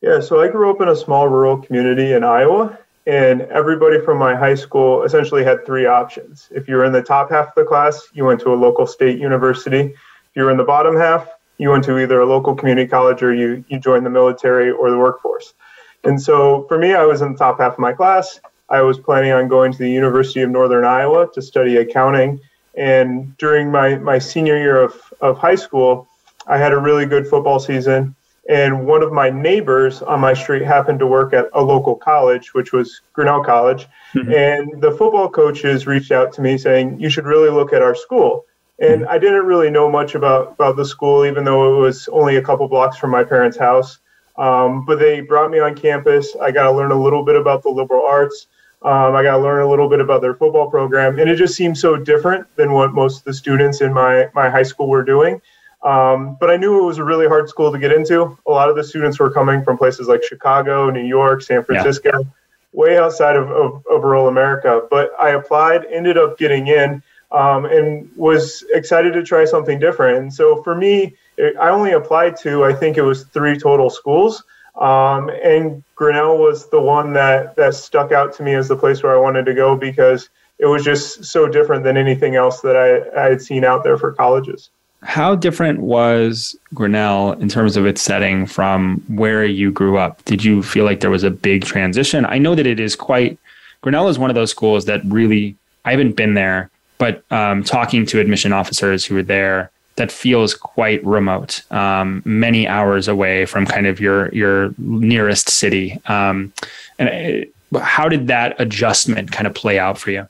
[0.00, 4.18] Yeah, so I grew up in a small rural community in Iowa, and everybody from
[4.18, 6.48] my high school essentially had three options.
[6.50, 8.86] If you were in the top half of the class, you went to a local
[8.86, 9.80] state university.
[9.80, 9.96] If
[10.34, 13.34] you were in the bottom half, you went to either a local community college or
[13.34, 15.54] you, you joined the military or the workforce.
[16.02, 18.40] And so for me, I was in the top half of my class.
[18.68, 22.40] I was planning on going to the University of Northern Iowa to study accounting.
[22.76, 26.08] And during my, my senior year of, of high school,
[26.46, 28.14] I had a really good football season.
[28.48, 32.52] And one of my neighbors on my street happened to work at a local college,
[32.52, 33.86] which was Grinnell College.
[34.12, 34.32] Mm-hmm.
[34.32, 37.94] And the football coaches reached out to me saying, You should really look at our
[37.94, 38.44] school.
[38.80, 39.10] And mm-hmm.
[39.10, 42.42] I didn't really know much about, about the school, even though it was only a
[42.42, 43.98] couple blocks from my parents' house.
[44.36, 46.36] Um, but they brought me on campus.
[46.40, 48.48] I got to learn a little bit about the liberal arts.
[48.82, 51.54] Um, I got to learn a little bit about their football program, and it just
[51.54, 55.02] seemed so different than what most of the students in my my high school were
[55.02, 55.40] doing.
[55.84, 58.36] Um, but I knew it was a really hard school to get into.
[58.46, 62.10] A lot of the students were coming from places like Chicago, New York, San Francisco,
[62.20, 62.28] yeah.
[62.72, 64.82] way outside of, of, of, rural America.
[64.90, 70.18] But I applied, ended up getting in, um, and was excited to try something different.
[70.18, 73.90] And so for me, it, I only applied to, I think it was three total
[73.90, 74.42] schools.
[74.76, 79.02] Um, and Grinnell was the one that, that stuck out to me as the place
[79.02, 82.74] where I wanted to go because it was just so different than anything else that
[82.74, 84.70] I, I had seen out there for colleges.
[85.04, 90.24] How different was Grinnell in terms of its setting from where you grew up?
[90.24, 92.24] Did you feel like there was a big transition?
[92.24, 93.38] I know that it is quite,
[93.82, 98.06] Grinnell is one of those schools that really, I haven't been there, but um, talking
[98.06, 103.64] to admission officers who were there, that feels quite remote, um, many hours away from
[103.64, 106.00] kind of your your nearest city.
[106.06, 106.52] Um,
[106.98, 110.28] and uh, how did that adjustment kind of play out for you?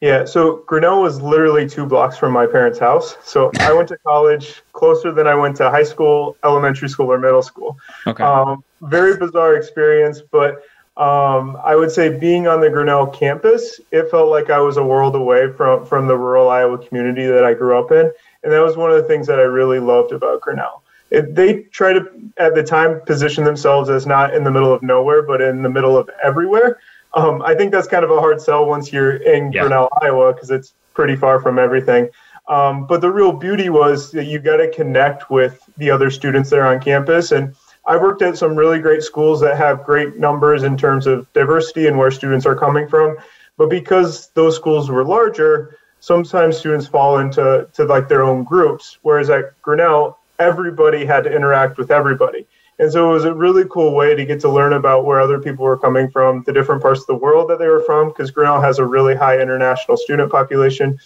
[0.00, 3.16] Yeah, so Grinnell was literally two blocks from my parents' house.
[3.24, 7.18] So I went to college closer than I went to high school, elementary school, or
[7.18, 7.78] middle school.
[8.06, 8.22] Okay.
[8.22, 10.62] Um, very bizarre experience, but
[10.98, 14.84] um, I would say being on the Grinnell campus, it felt like I was a
[14.84, 18.10] world away from from the rural Iowa community that I grew up in,
[18.42, 20.82] and that was one of the things that I really loved about Grinnell.
[21.10, 22.04] It, they try to,
[22.38, 25.68] at the time, position themselves as not in the middle of nowhere, but in the
[25.68, 26.80] middle of everywhere.
[27.14, 29.62] Um, I think that's kind of a hard sell once you're in yeah.
[29.62, 32.08] Grinnell, Iowa, because it's pretty far from everything.
[32.48, 36.50] Um, but the real beauty was that you got to connect with the other students
[36.50, 37.32] there on campus.
[37.32, 37.54] And
[37.86, 41.86] I've worked at some really great schools that have great numbers in terms of diversity
[41.86, 43.16] and where students are coming from.
[43.56, 48.98] But because those schools were larger, sometimes students fall into to like their own groups.
[49.02, 52.46] Whereas at Grinnell, everybody had to interact with everybody.
[52.78, 55.38] And so it was a really cool way to get to learn about where other
[55.38, 58.30] people were coming from, the different parts of the world that they were from, because
[58.30, 60.98] Grinnell has a really high international student population.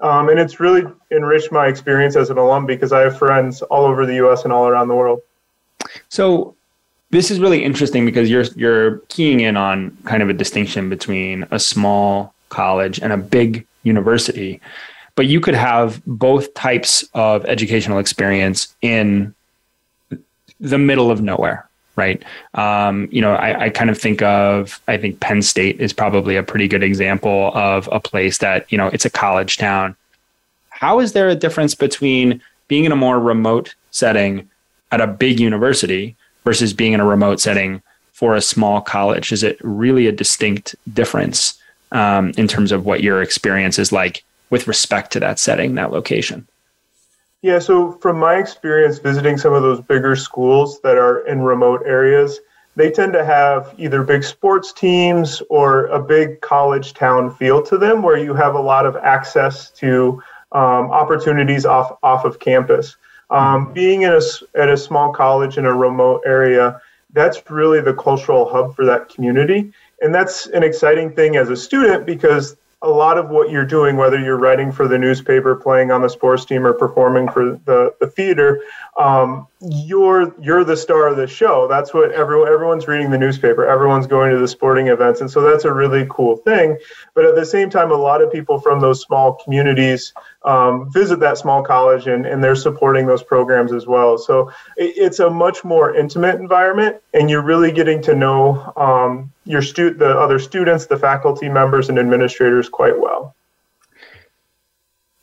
[0.00, 3.84] Um, and it's really enriched my experience as an alum because I have friends all
[3.84, 5.20] over the US and all around the world.
[6.08, 6.54] So
[7.10, 11.46] this is really interesting because you're you're keying in on kind of a distinction between
[11.50, 14.60] a small college and a big university.
[15.14, 19.34] But you could have both types of educational experience in
[20.60, 22.22] the middle of nowhere, right?
[22.54, 26.36] Um, you know, I, I, kind of think of, I think Penn State is probably
[26.36, 29.96] a pretty good example of a place that, you know, it's a college town.
[30.70, 34.48] How is there a difference between being in a more remote setting
[34.92, 39.32] at a big university versus being in a remote setting for a small college?
[39.32, 41.60] Is it really a distinct difference
[41.92, 45.92] um, in terms of what your experience is like with respect to that setting, that
[45.92, 46.46] location?
[47.42, 51.82] Yeah, so from my experience visiting some of those bigger schools that are in remote
[51.86, 52.40] areas,
[52.74, 57.78] they tend to have either big sports teams or a big college town feel to
[57.78, 60.20] them where you have a lot of access to
[60.50, 62.96] um, opportunities off, off of campus.
[63.30, 64.20] Um, being in a,
[64.58, 66.80] at a small college in a remote area,
[67.12, 69.72] that's really the cultural hub for that community.
[70.00, 73.96] And that's an exciting thing as a student because a lot of what you're doing,
[73.96, 77.94] whether you're writing for the newspaper, playing on the sports team, or performing for the,
[78.00, 78.62] the theater,
[78.96, 81.66] um, you're you're the star of the show.
[81.66, 85.40] That's what everyone everyone's reading the newspaper, everyone's going to the sporting events, and so
[85.40, 86.78] that's a really cool thing.
[87.14, 90.12] But at the same time, a lot of people from those small communities
[90.44, 94.16] um, visit that small college, and, and they're supporting those programs as well.
[94.16, 99.32] So it, it's a much more intimate environment, and you're really getting to know um,
[99.44, 103.34] your stu- the other students, the faculty members, and administrators quite well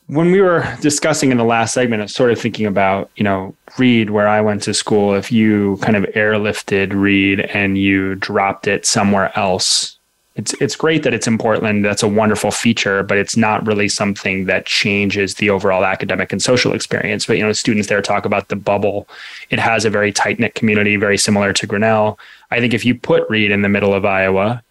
[0.07, 3.23] when we were discussing in the last segment, I was sort of thinking about, you
[3.23, 8.15] know, Reed, where I went to school, if you kind of airlifted Reed and you
[8.15, 9.97] dropped it somewhere else,
[10.35, 11.85] it's it's great that it's in Portland.
[11.85, 16.41] That's a wonderful feature, but it's not really something that changes the overall academic and
[16.41, 17.25] social experience.
[17.25, 19.07] But you know, students there talk about the bubble.
[19.49, 22.19] It has a very tight knit community, very similar to Grinnell.
[22.51, 24.61] I think if you put Reed in the middle of Iowa,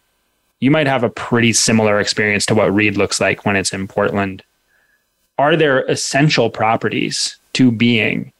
[0.59, 3.87] you might have a pretty similar experience to what Reed looks like when it's in
[3.87, 4.43] Portland
[5.37, 8.31] are there essential properties to being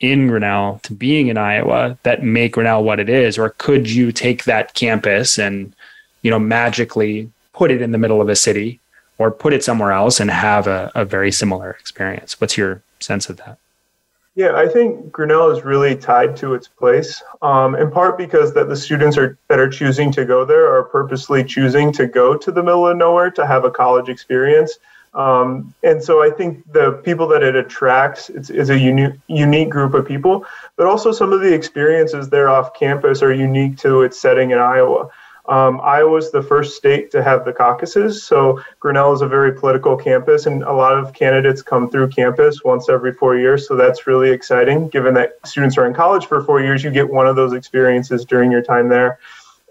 [0.00, 3.38] in Grinnell, to being in Iowa that make Grinnell what it is?
[3.38, 5.74] Or could you take that campus and,
[6.22, 8.80] you know, magically put it in the middle of a city
[9.18, 12.40] or put it somewhere else and have a, a very similar experience?
[12.40, 13.58] What's your sense of that?
[14.34, 18.68] Yeah, I think Grinnell is really tied to its place, um, in part because that
[18.70, 22.50] the students are that are choosing to go there are purposely choosing to go to
[22.50, 24.78] the middle of nowhere to have a college experience.
[25.14, 29.68] Um, and so I think the people that it attracts is, is a unique, unique
[29.68, 30.46] group of people,
[30.76, 34.58] but also some of the experiences there off campus are unique to its setting in
[34.58, 35.10] Iowa.
[35.48, 39.52] Um, Iowa was the first state to have the caucuses, so Grinnell is a very
[39.52, 43.66] political campus, and a lot of candidates come through campus once every four years.
[43.66, 44.88] So that's really exciting.
[44.88, 48.24] Given that students are in college for four years, you get one of those experiences
[48.24, 49.18] during your time there.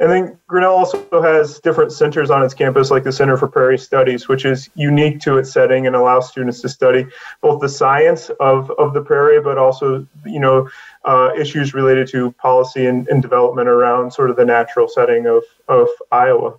[0.01, 3.77] And then Grinnell also has different centers on its campus, like the Center for Prairie
[3.77, 7.05] Studies, which is unique to its setting and allows students to study
[7.41, 10.67] both the science of, of the prairie, but also, you know,
[11.05, 15.43] uh, issues related to policy and, and development around sort of the natural setting of,
[15.67, 16.55] of Iowa.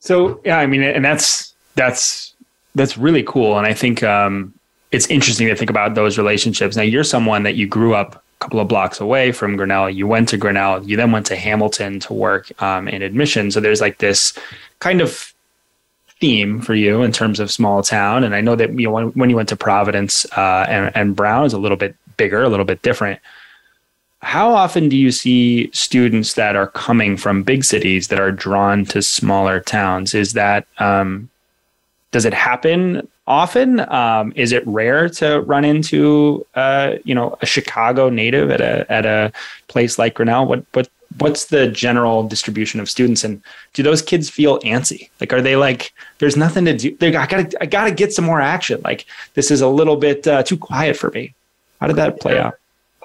[0.00, 2.34] So yeah, I mean, and that's that's
[2.74, 4.52] that's really cool, and I think um,
[4.90, 6.74] it's interesting to think about those relationships.
[6.74, 9.88] Now, you're someone that you grew up couple of blocks away from Grinnell.
[9.88, 10.82] You went to Grinnell.
[10.84, 13.50] You then went to Hamilton to work um, in admission.
[13.50, 14.36] So there's like this
[14.80, 15.32] kind of
[16.20, 18.24] theme for you in terms of small town.
[18.24, 21.46] And I know that you know when, you went to Providence uh, and, and Brown
[21.46, 23.20] is a little bit bigger, a little bit different.
[24.20, 28.84] How often do you see students that are coming from big cities that are drawn
[28.86, 30.14] to smaller towns?
[30.14, 31.28] Is that um,
[32.12, 33.80] does it happen often?
[33.80, 38.90] Um, is it rare to run into uh, you know a Chicago native at a
[38.92, 39.32] at a
[39.66, 40.46] place like Grinnell?
[40.46, 43.42] What what what's the general distribution of students and
[43.74, 45.08] do those kids feel antsy?
[45.20, 46.96] Like are they like there's nothing to do.
[46.96, 48.80] They i gotta i gotta get some more action.
[48.84, 51.34] Like this is a little bit uh, too quiet for me.
[51.80, 52.54] How did that play out?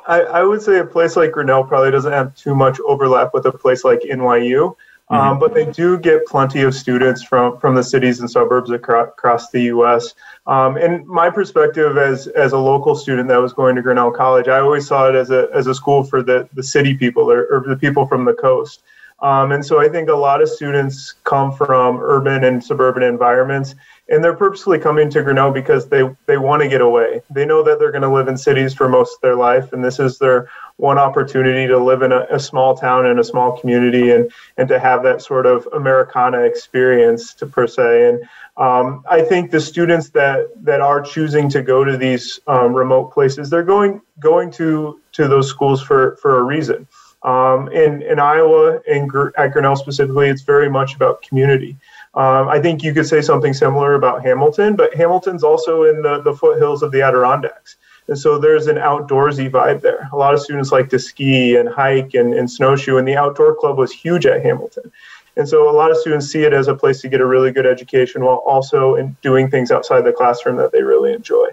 [0.06, 3.46] I, I would say a place like grinnell probably doesn't have too much overlap with
[3.46, 4.76] a place like nyu
[5.10, 5.40] um, mm-hmm.
[5.40, 9.50] but they do get plenty of students from, from the cities and suburbs across, across
[9.52, 10.14] the U.S.
[10.48, 14.48] Um, and my perspective as, as a local student that was going to Grinnell College,
[14.48, 17.46] I always saw it as a, as a school for the, the city people or,
[17.48, 18.84] or the people from the coast.
[19.20, 23.74] Um, and so I think a lot of students come from urban and suburban environments,
[24.10, 27.22] and they're purposely coming to Grinnell because they, they want to get away.
[27.32, 29.84] They know that they're going to live in cities for most of their life, and
[29.84, 33.60] this is their one opportunity to live in a, a small town and a small
[33.60, 38.10] community and, and to have that sort of Americana experience to per se.
[38.10, 38.24] And
[38.58, 43.12] um, I think the students that, that are choosing to go to these um, remote
[43.12, 46.88] places, they're going going to to those schools for, for a reason.
[47.24, 51.76] Um, in, in Iowa and at Grinnell specifically, it's very much about community.
[52.14, 56.22] Um, I think you could say something similar about Hamilton, but Hamilton's also in the,
[56.22, 57.77] the foothills of the Adirondacks.
[58.08, 60.10] And so there's an outdoorsy vibe there.
[60.14, 63.56] A lot of students like to ski and hike and, and snowshoe, and the outdoor
[63.56, 64.92] club was huge at Hamilton.
[65.36, 67.52] And so a lot of students see it as a place to get a really
[67.52, 71.50] good education while also in doing things outside the classroom that they really enjoy.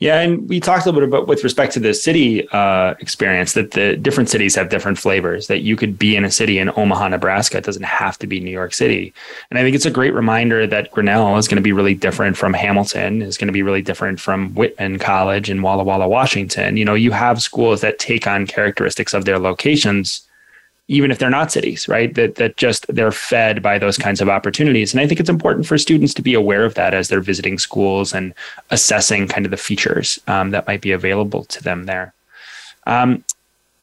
[0.00, 3.54] Yeah, and we talked a little bit about with respect to the city uh, experience
[3.54, 5.48] that the different cities have different flavors.
[5.48, 7.58] That you could be in a city in Omaha, Nebraska.
[7.58, 9.12] It doesn't have to be New York City.
[9.50, 12.36] And I think it's a great reminder that Grinnell is going to be really different
[12.36, 13.22] from Hamilton.
[13.22, 16.76] Is going to be really different from Whitman College in Walla Walla, Washington.
[16.76, 20.27] You know, you have schools that take on characteristics of their locations
[20.88, 22.14] even if they're not cities, right?
[22.14, 24.92] That that just they're fed by those kinds of opportunities.
[24.92, 27.58] And I think it's important for students to be aware of that as they're visiting
[27.58, 28.34] schools and
[28.70, 32.14] assessing kind of the features um, that might be available to them there.
[32.86, 33.22] Um,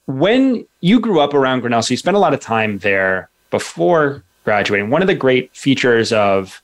[0.08, 4.24] when you grew up around Grinnell, so you spent a lot of time there before
[4.44, 4.89] graduating.
[4.89, 6.62] One of the great features of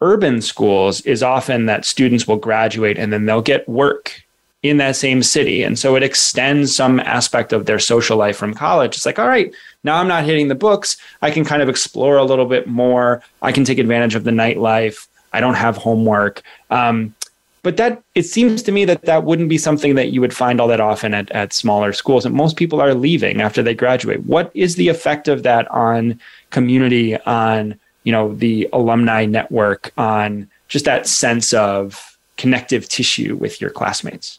[0.00, 4.22] urban schools is often that students will graduate and then they'll get work
[4.62, 5.62] in that same city.
[5.62, 8.96] And so it extends some aspect of their social life from college.
[8.96, 9.52] It's like, all right,
[9.84, 10.96] now I'm not hitting the books.
[11.22, 13.22] I can kind of explore a little bit more.
[13.42, 15.06] I can take advantage of the nightlife.
[15.32, 16.42] I don't have homework.
[16.70, 17.14] Um,
[17.62, 20.60] but that it seems to me that that wouldn't be something that you would find
[20.60, 22.24] all that often at, at smaller schools.
[22.24, 24.24] And most people are leaving after they graduate.
[24.24, 26.18] What is the effect of that on
[26.50, 33.60] community, on you know the alumni network, on just that sense of connective tissue with
[33.60, 34.38] your classmates?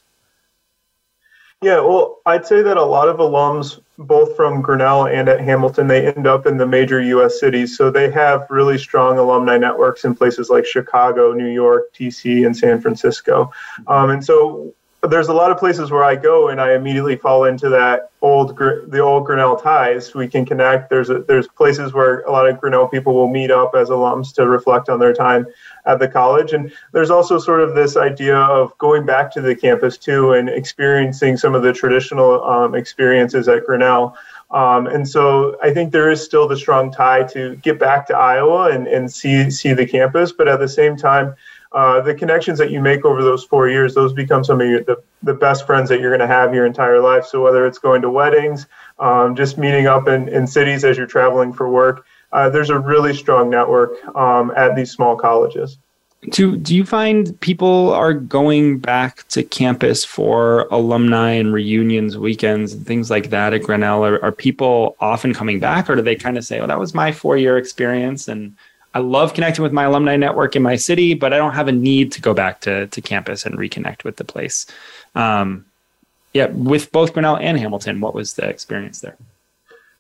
[1.64, 5.88] Yeah, well, I'd say that a lot of alums, both from Grinnell and at Hamilton,
[5.88, 7.40] they end up in the major U.S.
[7.40, 7.78] cities.
[7.78, 12.58] So they have really strong alumni networks in places like Chicago, New York, DC, and
[12.58, 13.52] San Francisco.
[13.86, 14.74] Um, and so
[15.10, 18.56] there's a lot of places where I go and I immediately fall into that old
[18.56, 20.14] the old Grinnell ties.
[20.14, 20.92] We can connect.
[20.92, 24.32] There's a, there's places where a lot of Grinnell people will meet up as alums
[24.36, 25.48] to reflect on their time
[25.88, 26.54] at the college.
[26.54, 30.48] And there's also sort of this idea of going back to the campus too and
[30.50, 34.16] experiencing some of the traditional um, experiences at Grinnell.
[34.52, 38.16] Um, and so I think there is still the strong tie to get back to
[38.16, 41.36] Iowa and, and see see the campus, but at the same time,
[41.74, 44.84] uh, the connections that you make over those four years, those become some of your,
[44.84, 47.26] the, the best friends that you're going to have your entire life.
[47.26, 48.68] So whether it's going to weddings,
[49.00, 52.80] um, just meeting up in, in cities as you're traveling for work, uh, there's a
[52.80, 55.78] really strong network um, at these small colleges.
[56.30, 62.74] do do you find people are going back to campus for alumni and reunions weekends
[62.74, 66.16] and things like that at Grinnell are, are people often coming back or do they
[66.16, 68.56] kind of say oh that was my four year experience and
[68.94, 71.72] I love connecting with my alumni network in my city but I don't have a
[71.72, 74.66] need to go back to to campus and reconnect with the place
[75.16, 75.66] um,
[76.34, 79.18] yeah with both Grinnell and Hamilton what was the experience there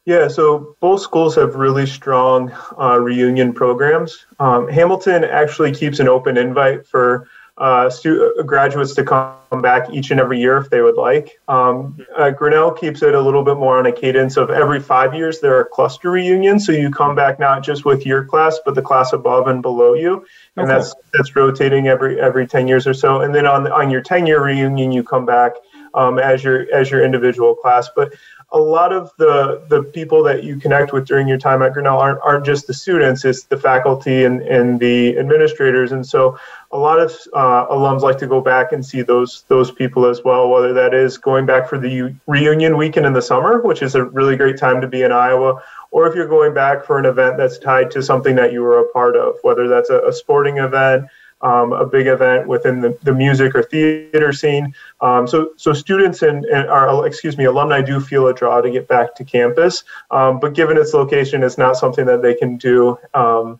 [0.05, 4.25] yeah, so both schools have really strong uh, reunion programs.
[4.39, 7.27] Um, Hamilton actually keeps an open invite for
[7.61, 11.39] uh, stu- uh, graduates to come back each and every year if they would like.
[11.47, 15.13] Um, uh, Grinnell keeps it a little bit more on a cadence of every five
[15.13, 18.73] years there are cluster reunions, so you come back not just with your class but
[18.73, 20.25] the class above and below you,
[20.57, 20.73] and okay.
[20.73, 23.21] that's that's rotating every every ten years or so.
[23.21, 25.51] And then on on your ten year reunion, you come back
[25.93, 28.11] um, as your as your individual class, but
[28.53, 31.97] a lot of the the people that you connect with during your time at Grinnell
[31.97, 35.93] aren't, aren't just the students, it's the faculty and, and the administrators.
[35.93, 36.37] And so
[36.71, 40.23] a lot of uh, alums like to go back and see those those people as
[40.23, 43.95] well, whether that is going back for the reunion weekend in the summer, which is
[43.95, 47.05] a really great time to be in Iowa, or if you're going back for an
[47.05, 50.11] event that's tied to something that you were a part of, whether that's a, a
[50.11, 51.05] sporting event,
[51.43, 54.73] um, a big event within the, the music or theater scene.
[55.01, 58.69] Um, so, so students and, and our, excuse me, alumni do feel a draw to
[58.69, 62.57] get back to campus, um, but given its location, it's not something that they can
[62.57, 63.59] do um,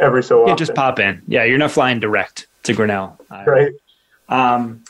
[0.00, 0.56] every so often.
[0.56, 1.22] just pop in.
[1.26, 3.18] Yeah, you're not flying direct to Grinnell.
[3.30, 3.72] Right.
[4.28, 4.84] Um,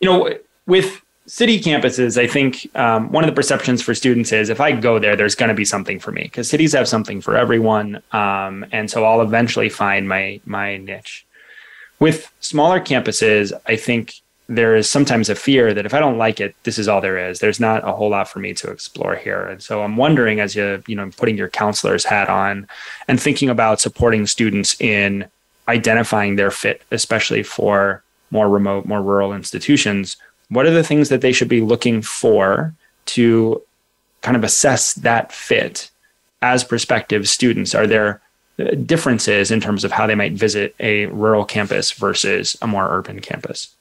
[0.00, 0.34] you know,
[0.66, 4.72] with city campuses, I think um, one of the perceptions for students is if I
[4.72, 8.02] go there, there's going to be something for me because cities have something for everyone,
[8.12, 11.26] um, and so I'll eventually find my my niche.
[12.02, 14.14] With smaller campuses, I think
[14.48, 17.30] there is sometimes a fear that if I don't like it, this is all there
[17.30, 17.38] is.
[17.38, 19.46] There's not a whole lot for me to explore here.
[19.46, 22.66] And so I'm wondering as you, you know, putting your counselor's hat on
[23.06, 25.28] and thinking about supporting students in
[25.68, 30.16] identifying their fit, especially for more remote, more rural institutions,
[30.48, 32.74] what are the things that they should be looking for
[33.14, 33.62] to
[34.22, 35.88] kind of assess that fit
[36.42, 37.76] as prospective students?
[37.76, 38.20] Are there
[38.86, 43.20] differences in terms of how they might visit a rural campus versus a more urban
[43.20, 43.74] campus?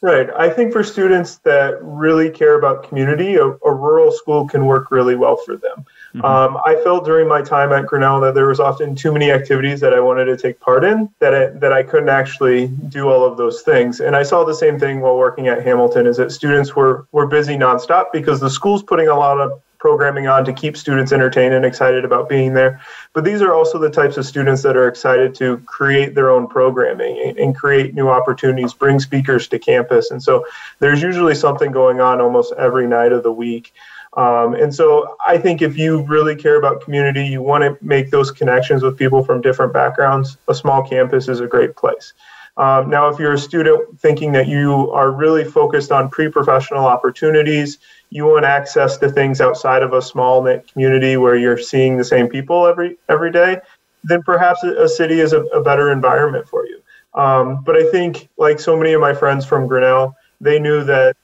[0.00, 0.30] Right.
[0.36, 4.92] I think for students that really care about community, a, a rural school can work
[4.92, 5.84] really well for them.
[6.14, 6.24] Mm-hmm.
[6.24, 9.80] Um, I felt during my time at Grinnell that there was often too many activities
[9.80, 13.24] that I wanted to take part in that I, that I couldn't actually do all
[13.24, 14.00] of those things.
[14.00, 17.26] And I saw the same thing while working at Hamilton is that students were were
[17.26, 21.54] busy nonstop because the school's putting a lot of programming on to keep students entertained
[21.54, 22.80] and excited about being there.
[23.12, 26.46] But these are also the types of students that are excited to create their own
[26.46, 30.10] programming and create new opportunities, bring speakers to campus.
[30.10, 30.44] And so
[30.80, 33.72] there's usually something going on almost every night of the week.
[34.16, 38.10] Um, and so I think if you really care about community, you want to make
[38.10, 42.14] those connections with people from different backgrounds, a small campus is a great place.
[42.56, 46.86] Um, now, if you're a student thinking that you are really focused on pre professional
[46.86, 47.78] opportunities,
[48.10, 52.04] you want access to things outside of a small knit community where you're seeing the
[52.04, 53.60] same people every every day,
[54.04, 56.80] then perhaps a city is a, a better environment for you.
[57.14, 61.16] Um, but I think, like so many of my friends from Grinnell, they knew that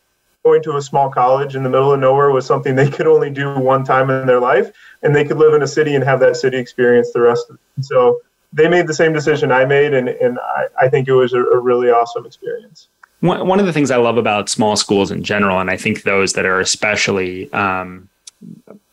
[0.45, 3.31] going to a small college in the middle of nowhere was something they could only
[3.31, 4.73] do one time in their life,
[5.03, 7.57] and they could live in a city and have that city experience the rest of
[7.57, 7.85] it.
[7.85, 8.21] So
[8.53, 11.41] they made the same decision I made, and, and I, I think it was a,
[11.41, 12.89] a really awesome experience
[13.25, 16.03] one, one of the things I love about small schools in general, and I think
[16.03, 18.09] those that are especially um,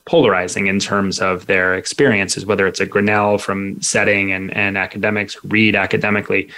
[0.05, 5.43] polarizing in terms of their experiences, whether it's a Grinnell from setting and, and academics,
[5.43, 6.49] read academically,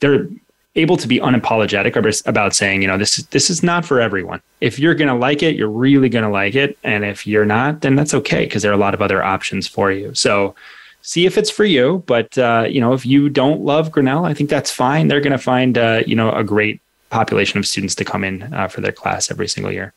[0.00, 0.26] they're
[0.74, 4.40] able to be unapologetic about saying, you know, this is this is not for everyone.
[4.62, 7.44] If you're going to like it, you're really going to like it, and if you're
[7.44, 10.14] not, then that's okay because there are a lot of other options for you.
[10.14, 10.54] So
[11.02, 12.02] see if it's for you.
[12.06, 15.08] But uh, you know, if you don't love Grinnell, I think that's fine.
[15.08, 16.80] They're going to find uh, you know a great
[17.10, 19.92] population of students to come in uh, for their class every single year.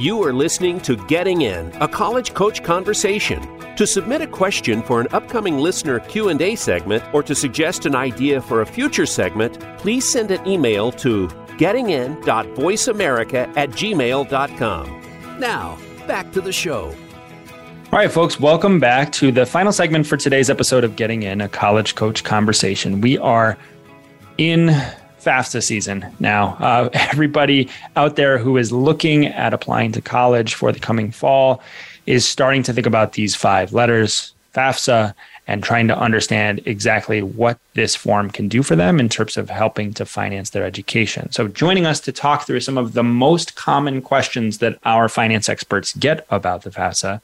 [0.00, 3.46] You are listening to Getting In, a college coach conversation.
[3.76, 8.40] To submit a question for an upcoming listener Q&A segment or to suggest an idea
[8.40, 11.28] for a future segment, please send an email to
[11.58, 15.02] gettingin.voiceamerica at gmail.com.
[15.38, 15.76] Now,
[16.06, 16.94] back to the show.
[17.92, 21.42] All right, folks, welcome back to the final segment for today's episode of Getting In,
[21.42, 23.02] a college coach conversation.
[23.02, 23.58] We are
[24.38, 24.68] in
[25.20, 26.56] FAFSA season now.
[26.58, 31.62] Uh, everybody out there who is looking at applying to college for the coming fall
[32.06, 35.14] is starting to think about these five letters, FAFSA,
[35.46, 39.50] and trying to understand exactly what this form can do for them in terms of
[39.50, 41.30] helping to finance their education.
[41.32, 45.48] So, joining us to talk through some of the most common questions that our finance
[45.48, 47.20] experts get about the FAFSA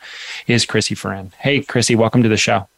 [0.48, 1.32] is Chrissy Ferrin.
[1.38, 2.68] Hey, Chrissy, welcome to the show.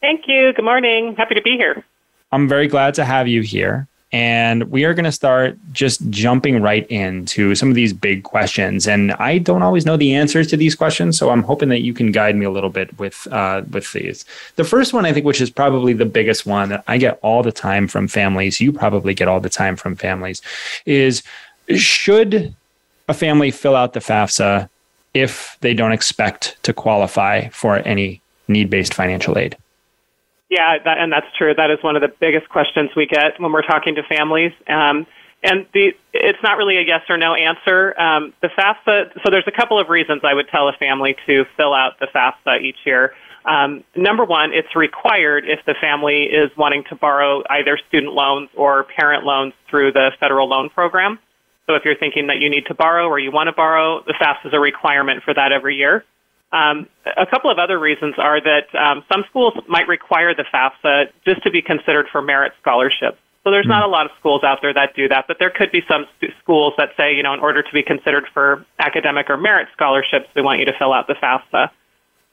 [0.00, 0.52] Thank you.
[0.52, 1.14] Good morning.
[1.14, 1.84] Happy to be here.
[2.32, 3.86] I'm very glad to have you here.
[4.14, 8.86] And we are going to start just jumping right into some of these big questions.
[8.86, 11.94] And I don't always know the answers to these questions, so I'm hoping that you
[11.94, 14.26] can guide me a little bit with uh, with these.
[14.56, 17.42] The first one, I think, which is probably the biggest one that I get all
[17.42, 20.42] the time from families, you probably get all the time from families,
[20.84, 21.22] is
[21.74, 22.54] should
[23.08, 24.68] a family fill out the FAFSA
[25.14, 29.56] if they don't expect to qualify for any need based financial aid?
[30.52, 31.54] Yeah, that, and that's true.
[31.54, 34.52] That is one of the biggest questions we get when we're talking to families.
[34.68, 35.06] Um,
[35.42, 37.98] and the, it's not really a yes or no answer.
[37.98, 41.46] Um, the FAFSA, so there's a couple of reasons I would tell a family to
[41.56, 43.14] fill out the FAFSA each year.
[43.46, 48.50] Um, number one, it's required if the family is wanting to borrow either student loans
[48.54, 51.18] or parent loans through the federal loan program.
[51.66, 54.12] So if you're thinking that you need to borrow or you want to borrow, the
[54.12, 56.04] FAFSA is a requirement for that every year.
[56.52, 56.86] Um,
[57.16, 61.42] a couple of other reasons are that um, some schools might require the FAFSA just
[61.44, 63.18] to be considered for merit scholarships.
[63.44, 65.72] So there's not a lot of schools out there that do that, but there could
[65.72, 69.28] be some st- schools that say, you know, in order to be considered for academic
[69.30, 71.70] or merit scholarships, we want you to fill out the FAFSA.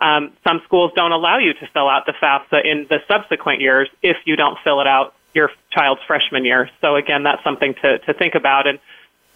[0.01, 3.89] Um, some schools don't allow you to fill out the FAFSA in the subsequent years
[4.03, 6.69] if you don't fill it out your child's freshman year.
[6.81, 8.67] So again, that's something to, to think about.
[8.67, 8.79] And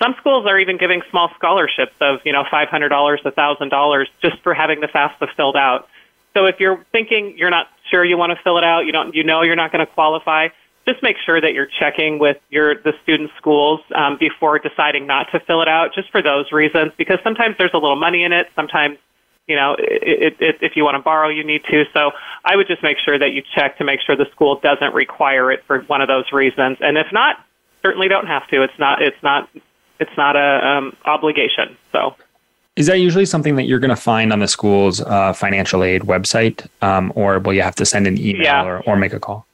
[0.04, 4.54] some schools are even giving small scholarships of, you know, $500, a $1,000 just for
[4.54, 5.88] having the FAFSA filled out.
[6.34, 9.16] So if you're thinking you're not sure you want to fill it out, you don't,
[9.16, 10.50] you know you're not going to qualify,
[10.86, 15.32] just make sure that you're checking with your the student schools um, before deciding not
[15.32, 16.92] to fill it out, just for those reasons.
[16.98, 18.48] Because sometimes there's a little money in it.
[18.56, 18.98] Sometimes,
[19.48, 21.86] you know, it, it, if you want to borrow, you need to.
[21.94, 22.12] So
[22.44, 25.54] I would just make sure that you check to make sure the school doesn't require
[25.54, 26.80] it for one of those reasons.
[26.82, 27.38] And if not,
[27.82, 28.64] certainly don't have to.
[28.64, 29.02] It's not.
[29.02, 29.48] It's not
[30.04, 31.76] it's not a um, obligation.
[31.92, 32.16] So.
[32.76, 36.02] Is that usually something that you're going to find on the school's uh, financial aid
[36.04, 38.64] website, um, or will you have to send an email yeah.
[38.66, 39.46] or, or make a call?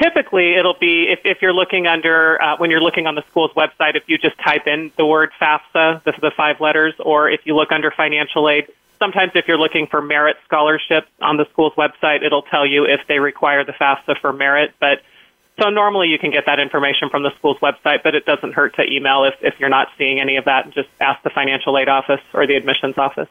[0.00, 3.50] Typically, it'll be if, if you're looking under uh, when you're looking on the school's
[3.52, 3.94] website.
[3.94, 7.54] If you just type in the word FAFSA, the, the five letters, or if you
[7.56, 8.68] look under financial aid.
[8.98, 13.00] Sometimes, if you're looking for merit scholarships on the school's website, it'll tell you if
[13.08, 14.72] they require the FAFSA for merit.
[14.78, 15.02] But
[15.62, 18.74] so normally you can get that information from the school's website, but it doesn't hurt
[18.76, 21.88] to email if, if you're not seeing any of that just ask the financial aid
[21.88, 23.28] office or the admissions office.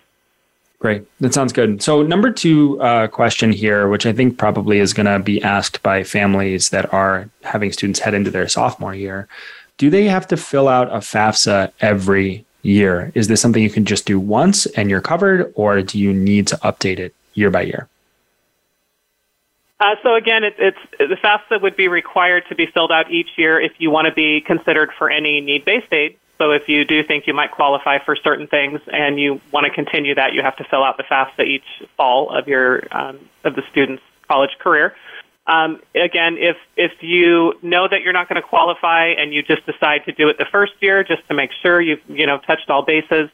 [0.79, 1.05] Great.
[1.19, 1.83] That sounds good.
[1.83, 5.83] So, number two uh, question here, which I think probably is going to be asked
[5.83, 9.27] by families that are having students head into their sophomore year
[9.81, 13.11] do they have to fill out a FAFSA every year?
[13.15, 16.45] Is this something you can just do once and you're covered, or do you need
[16.49, 17.87] to update it year by year?
[19.81, 23.29] Uh, so again, it, it's the FAFSA would be required to be filled out each
[23.35, 26.17] year if you want to be considered for any need-based aid.
[26.37, 29.71] So if you do think you might qualify for certain things and you want to
[29.71, 31.65] continue that, you have to fill out the FAFSA each
[31.97, 34.95] fall of your um, of the student's college career.
[35.47, 39.65] Um, again, if if you know that you're not going to qualify and you just
[39.65, 42.69] decide to do it the first year just to make sure you've you know touched
[42.69, 43.31] all bases,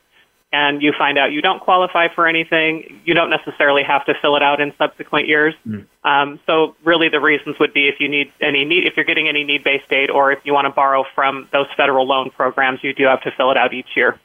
[0.51, 4.35] and you find out you don't qualify for anything, you don't necessarily have to fill
[4.35, 5.53] it out in subsequent years.
[5.67, 5.85] Mm.
[6.03, 9.27] Um, so really, the reasons would be if you need any need, if you're getting
[9.27, 12.93] any need-based aid, or if you want to borrow from those federal loan programs, you
[12.93, 14.19] do have to fill it out each year.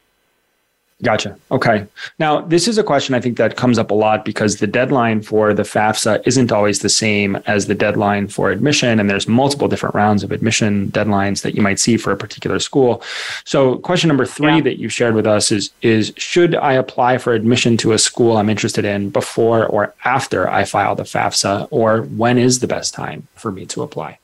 [1.03, 1.37] Gotcha.
[1.51, 1.85] Okay.
[2.17, 5.21] Now, this is a question I think that comes up a lot because the deadline
[5.21, 9.67] for the FAFSA isn't always the same as the deadline for admission, and there's multiple
[9.67, 13.03] different rounds of admission deadlines that you might see for a particular school.
[13.43, 14.61] So, question number three yeah.
[14.61, 18.37] that you shared with us is is should I apply for admission to a school
[18.37, 22.93] I'm interested in before or after I file the FAFSA, or when is the best
[22.93, 24.19] time for me to apply?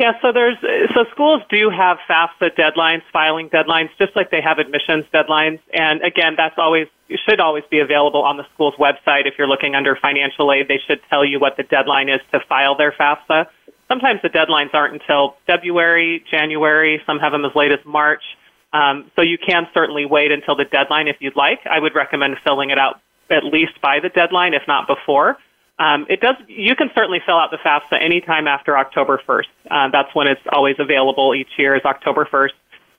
[0.00, 0.56] Yeah, so there's
[0.94, 5.60] so schools do have FAFSA deadlines, filing deadlines, just like they have admissions deadlines.
[5.74, 6.86] And again, that's always
[7.28, 9.26] should always be available on the school's website.
[9.26, 12.40] If you're looking under financial aid, they should tell you what the deadline is to
[12.48, 13.48] file their FAFSA.
[13.88, 17.02] Sometimes the deadlines aren't until February, January.
[17.04, 18.22] Some have them as late as March.
[18.72, 21.58] Um, so you can certainly wait until the deadline if you'd like.
[21.70, 25.36] I would recommend filling it out at least by the deadline, if not before.
[25.80, 26.36] Um, it does.
[26.46, 29.46] You can certainly fill out the FAFSA anytime after October 1st.
[29.70, 32.52] Uh, that's when it's always available each year is October 1st.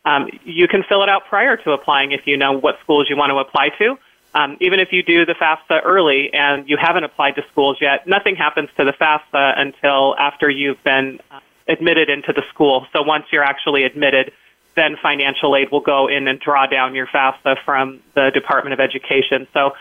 [0.03, 3.15] Um, you can fill it out prior to applying if you know what schools you
[3.15, 3.99] want to apply to.
[4.33, 8.07] Um, even if you do the FAFSA early and you haven't applied to schools yet,
[8.07, 12.87] nothing happens to the FAFSA until after you've been uh, admitted into the school.
[12.93, 14.31] So once you're actually admitted,
[14.75, 18.79] then financial aid will go in and draw down your FAFSA from the Department of
[18.79, 19.47] Education.
[19.53, 19.73] So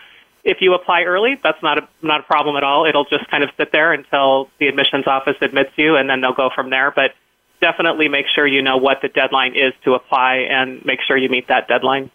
[0.43, 2.85] if you apply early, that's not a not a problem at all.
[2.85, 6.33] It'll just kind of sit there until the admissions office admits you, and then they'll
[6.33, 6.91] go from there.
[6.91, 7.13] But
[7.61, 11.29] definitely make sure you know what the deadline is to apply, and make sure you
[11.29, 12.09] meet that deadline.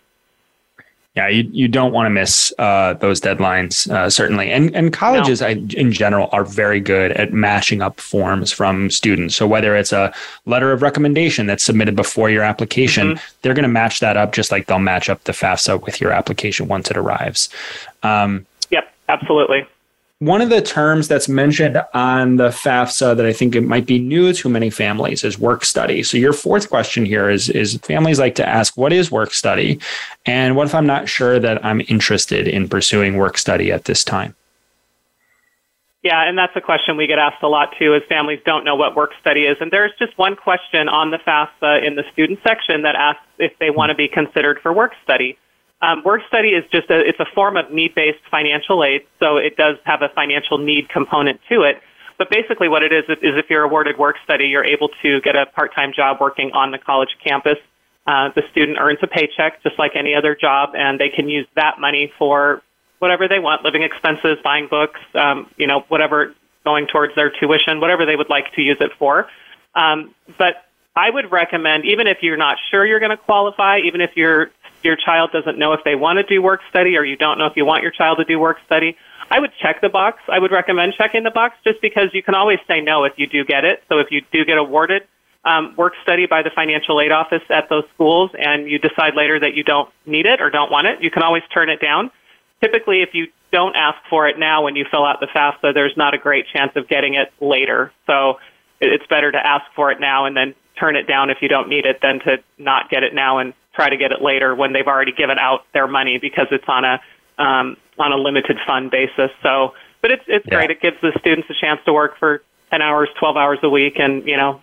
[1.17, 4.53] Yeah, you, you don't want to miss uh, those deadlines, uh, certainly.
[4.53, 5.47] And and colleges, no.
[5.47, 9.35] I, in general, are very good at matching up forms from students.
[9.35, 10.13] So whether it's a
[10.45, 13.37] letter of recommendation that's submitted before your application, mm-hmm.
[13.41, 16.13] they're going to match that up just like they'll match up the FAFSA with your
[16.13, 17.49] application once it arrives.
[18.03, 19.67] Um, yep, absolutely.
[20.21, 23.99] One of the terms that's mentioned on the FAFSA that I think it might be
[23.99, 26.03] new to many families is work study.
[26.03, 29.79] So your fourth question here is is families like to ask what is work study
[30.25, 34.05] and what if I'm not sure that I'm interested in pursuing work study at this
[34.05, 34.35] time?
[36.03, 38.77] Yeah, and that's a question we get asked a lot too, is families don't know
[38.77, 39.59] what work study is.
[39.61, 43.53] And there's just one question on the FAFSA in the student section that asks if
[43.59, 45.37] they want to be considered for work study.
[45.83, 49.57] Um, work study is just a, it's a form of need-based financial aid, so it
[49.57, 51.83] does have a financial need component to it.
[52.19, 55.37] But basically what it is, is if you're awarded work study, you're able to get
[55.37, 57.59] a part-time job working on the college campus.
[58.07, 61.47] Uh, the student earns a paycheck just like any other job, and they can use
[61.57, 62.63] that money for
[63.01, 67.81] whatever they want, living expenses, buying books, um, you know, whatever going towards their tuition,
[67.81, 69.29] whatever they would like to use it for.
[69.75, 70.65] Um, but
[70.97, 74.51] I would recommend, even if you're not sure you're going to qualify, even if you're
[74.87, 77.47] your child doesn't know if they want to do work study or you don't know
[77.47, 78.97] if you want your child to do work study,
[79.31, 80.21] I would check the box.
[80.29, 83.27] I would recommend checking the box just because you can always say no if you
[83.27, 83.83] do get it.
[83.89, 85.03] So if you do get awarded
[85.47, 89.39] um, work study by the financial aid office at those schools and you decide later
[89.39, 92.11] that you don't need it or don't want it, you can always turn it down.
[92.61, 95.97] Typically, if you don't ask for it now when you fill out the FAFSA, there's
[95.97, 97.93] not a great chance of getting it later.
[98.07, 98.39] So
[98.81, 101.69] it's better to ask for it now and then turn it down if you don't
[101.69, 104.73] need it than to not get it now and try to get it later when
[104.73, 107.01] they've already given out their money because it's on a
[107.39, 109.31] um, on a limited fund basis.
[109.43, 110.57] So, but it's it's yeah.
[110.57, 110.71] great.
[110.71, 113.99] It gives the students a chance to work for ten hours, twelve hours a week,
[113.99, 114.61] and you know,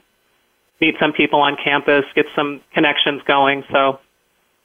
[0.81, 3.63] meet some people on campus, get some connections going.
[3.71, 3.99] So,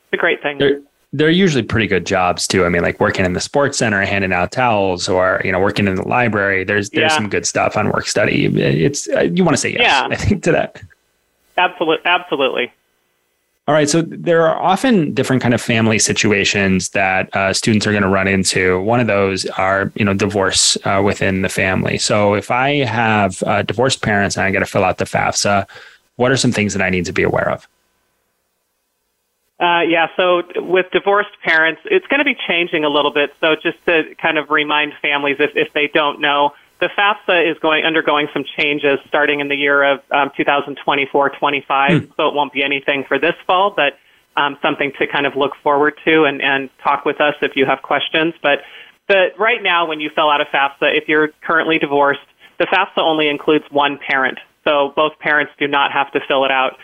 [0.07, 0.59] it's a great thing.
[0.59, 0.81] They're,
[1.13, 2.65] they're usually pretty good jobs too.
[2.65, 5.87] I mean, like working in the sports center, handing out towels, or you know, working
[5.87, 6.65] in the library.
[6.65, 7.17] There's there's yeah.
[7.17, 8.47] some good stuff on work study.
[8.47, 10.09] It's you want to say yes, yeah.
[10.11, 10.83] I think to that.
[11.59, 12.73] Absolutely, absolutely.
[13.69, 13.87] All right.
[13.87, 18.09] So there are often different kind of family situations that uh, students are going to
[18.09, 18.81] run into.
[18.81, 21.99] One of those are, you know, divorce uh, within the family.
[21.99, 25.69] So if I have uh, divorced parents and I got to fill out the FAFSA,
[26.17, 27.69] what are some things that I need to be aware of?
[29.61, 33.35] Uh, yeah, so with divorced parents, it's going to be changing a little bit.
[33.39, 37.59] So just to kind of remind families, if, if they don't know, the FAFSA is
[37.61, 41.39] going undergoing some changes starting in the year of um, 2024-25.
[41.39, 42.13] Hmm.
[42.17, 43.99] So it won't be anything for this fall, but
[44.37, 47.67] um, something to kind of look forward to and, and talk with us if you
[47.67, 48.35] have questions.
[48.43, 48.61] But
[49.09, 52.21] the, right now, when you fill out a FAFSA, if you're currently divorced,
[52.59, 54.39] the FAFSA only includes one parent.
[54.65, 56.77] So both parents do not have to fill it out.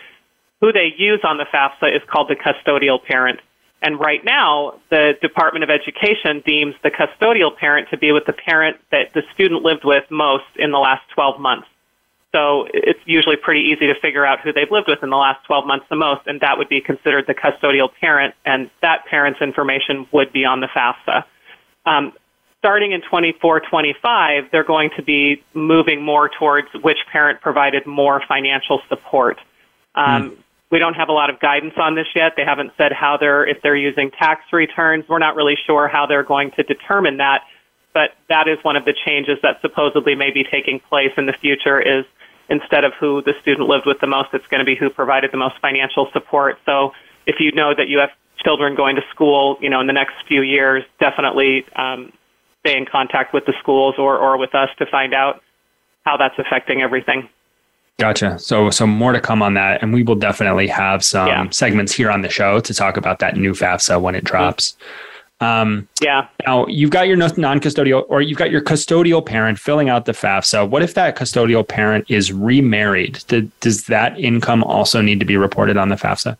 [0.60, 3.40] Who they use on the FAFSA is called the custodial parent.
[3.84, 8.32] And right now, the Department of Education deems the custodial parent to be with the
[8.32, 11.68] parent that the student lived with most in the last 12 months.
[12.34, 15.44] So it's usually pretty easy to figure out who they've lived with in the last
[15.44, 19.42] 12 months the most, and that would be considered the custodial parent, and that parent's
[19.42, 21.24] information would be on the FAFSA.
[21.84, 22.14] Um,
[22.58, 28.22] starting in 24 25, they're going to be moving more towards which parent provided more
[28.26, 29.38] financial support.
[29.94, 30.36] Um, mm.
[30.74, 32.32] We don't have a lot of guidance on this yet.
[32.36, 35.04] They haven't said how they're, if they're using tax returns.
[35.08, 37.42] We're not really sure how they're going to determine that,
[37.92, 41.32] but that is one of the changes that supposedly may be taking place in the
[41.32, 42.04] future is
[42.48, 45.30] instead of who the student lived with the most, it's going to be who provided
[45.30, 46.58] the most financial support.
[46.66, 46.90] So
[47.24, 48.10] if you know that you have
[48.44, 52.12] children going to school, you know, in the next few years, definitely um,
[52.66, 55.40] stay in contact with the schools or, or with us to find out
[56.04, 57.28] how that's affecting everything.
[57.98, 58.38] Gotcha.
[58.38, 61.48] So, so more to come on that, and we will definitely have some yeah.
[61.50, 64.76] segments here on the show to talk about that new FAFSA when it drops.
[65.40, 66.26] Um, yeah.
[66.46, 70.68] Now you've got your non-custodial, or you've got your custodial parent filling out the FAFSA.
[70.68, 73.22] What if that custodial parent is remarried?
[73.60, 76.36] does that income also need to be reported on the FAFSA?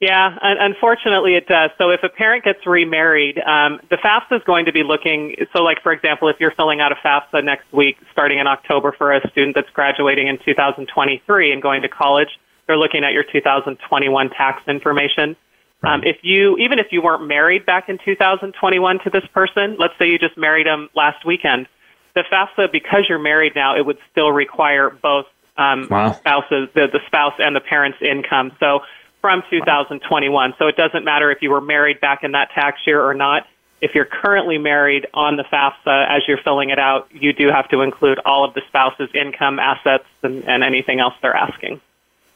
[0.00, 1.70] Yeah, unfortunately it does.
[1.76, 5.36] So if a parent gets remarried, um, the FAFSA is going to be looking.
[5.52, 8.92] So, like for example, if you're filling out a FAFSA next week, starting in October
[8.96, 12.30] for a student that's graduating in 2023 and going to college,
[12.66, 15.36] they're looking at your 2021 tax information.
[15.82, 19.94] Um, if you, even if you weren't married back in 2021 to this person, let's
[19.98, 21.66] say you just married him last weekend,
[22.14, 25.26] the FAFSA, because you're married now, it would still require both
[25.56, 26.12] um, wow.
[26.12, 28.52] spouses, the, the spouse and the parent's income.
[28.60, 28.80] So
[29.20, 30.54] from 2021.
[30.58, 33.46] So it doesn't matter if you were married back in that tax year or not.
[33.80, 37.68] If you're currently married on the FAFSA as you're filling it out, you do have
[37.70, 41.80] to include all of the spouse's income, assets, and, and anything else they're asking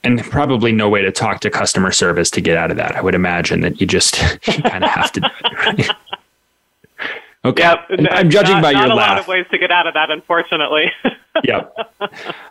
[0.04, 2.94] and probably no way to talk to customer service to get out of that.
[2.94, 5.32] I would imagine that you just kind of have to.
[5.42, 5.90] Right?
[7.46, 7.62] Okay.
[7.62, 8.08] Yep.
[8.10, 8.88] I'm judging not, by your laugh.
[8.88, 10.90] Not a lot of ways to get out of that, unfortunately.
[11.42, 11.74] yep.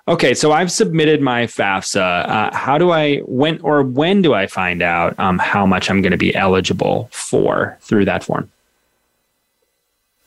[0.07, 2.27] Okay, so I've submitted my FAFSA.
[2.27, 6.01] Uh, how do I when or when do I find out um, how much I'm
[6.01, 8.51] going to be eligible for through that form?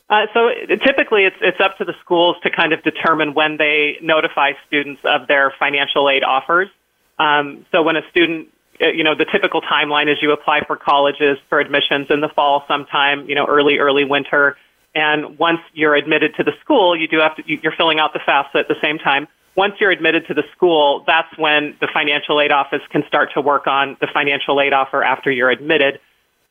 [0.09, 0.50] Uh, so
[0.84, 5.00] typically, it's it's up to the schools to kind of determine when they notify students
[5.04, 6.68] of their financial aid offers.
[7.18, 8.48] Um, so when a student,
[8.80, 12.28] uh, you know, the typical timeline is you apply for colleges for admissions in the
[12.28, 14.57] fall sometime, you know, early, early winter.
[14.97, 18.18] And once you're admitted to the school, you do have to, you're filling out the
[18.18, 19.28] FAFSA at the same time.
[19.55, 23.42] Once you're admitted to the school, that's when the financial aid office can start to
[23.42, 26.01] work on the financial aid offer after you're admitted.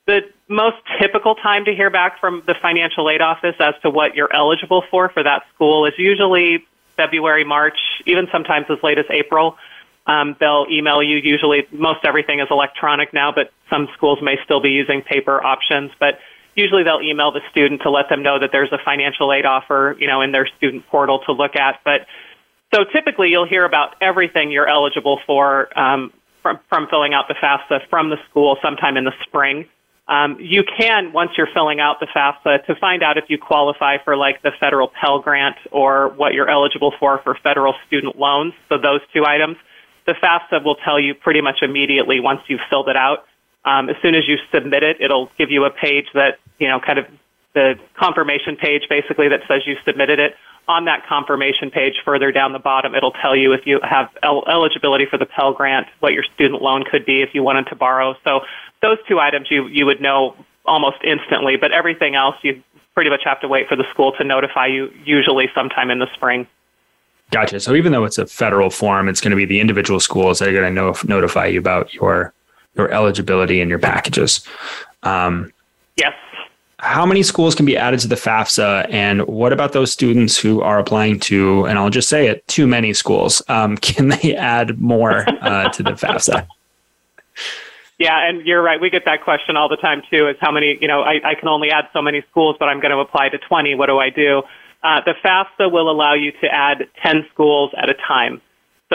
[0.05, 4.15] The most typical time to hear back from the financial aid office as to what
[4.15, 6.63] you're eligible for for that school is usually
[6.97, 9.57] February, March, even sometimes as late as April.
[10.05, 11.17] Um, they'll email you.
[11.17, 15.91] Usually, most everything is electronic now, but some schools may still be using paper options.
[15.99, 16.19] But
[16.55, 19.95] usually, they'll email the student to let them know that there's a financial aid offer,
[19.99, 21.79] you know, in their student portal to look at.
[21.83, 22.07] But
[22.73, 27.35] so typically, you'll hear about everything you're eligible for um, from from filling out the
[27.35, 29.65] FAFSA from the school sometime in the spring.
[30.07, 33.97] Um, you can, once you're filling out the FAFSA, to find out if you qualify
[34.03, 38.53] for like the federal Pell Grant or what you're eligible for for federal student loans.
[38.69, 39.57] So those two items
[40.05, 43.25] the FAFSA will tell you pretty much immediately once you've filled it out.
[43.65, 46.79] Um, as soon as you submit it, it'll give you a page that, you know,
[46.79, 47.05] kind of
[47.53, 50.35] the confirmation page basically that says you submitted it.
[50.67, 54.43] On that confirmation page further down the bottom, it'll tell you if you have el-
[54.47, 57.75] eligibility for the Pell Grant, what your student loan could be if you wanted to
[57.75, 58.15] borrow.
[58.23, 58.41] So
[58.81, 60.35] those two items you, you would know
[60.65, 62.63] almost instantly, but everything else you
[62.95, 66.07] pretty much have to wait for the school to notify you, usually sometime in the
[66.13, 66.47] spring.
[67.31, 67.59] Gotcha.
[67.59, 70.49] So even though it's a federal form, it's going to be the individual schools that
[70.49, 72.33] are going to notify you about your
[72.75, 74.45] your eligibility and your packages.
[75.03, 75.51] Um,
[75.95, 76.13] yes.
[76.79, 80.61] How many schools can be added to the FAFSA, and what about those students who
[80.61, 83.41] are applying to, and I'll just say it, too many schools?
[83.47, 86.45] Um, can they add more uh, to the FAFSA?
[87.97, 88.79] Yeah, and you're right.
[88.79, 90.27] We get that question all the time too.
[90.27, 90.77] Is how many?
[90.81, 93.29] You know, I, I can only add so many schools, but I'm going to apply
[93.29, 93.75] to 20.
[93.75, 94.43] What do I do?
[94.83, 98.41] Uh, the FAFSA will allow you to add 10 schools at a time.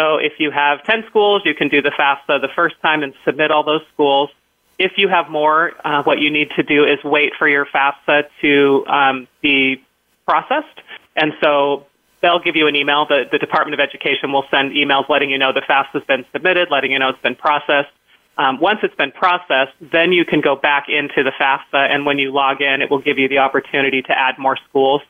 [0.01, 3.13] So if you have 10 schools, you can do the FAFSA the first time and
[3.23, 4.31] submit all those schools.
[4.79, 8.25] If you have more, uh, what you need to do is wait for your FAFSA
[8.41, 9.85] to um, be
[10.27, 10.81] processed.
[11.17, 11.87] And so
[12.23, 13.05] they'll give you an email.
[13.05, 16.25] The, the Department of Education will send emails letting you know the FAFSA has been
[16.33, 17.93] submitted, letting you know it's been processed.
[18.39, 22.19] Um, once it's been processed, then you can go back into the FAFSA, and when
[22.19, 25.03] you log in, it will give you the opportunity to add more schools.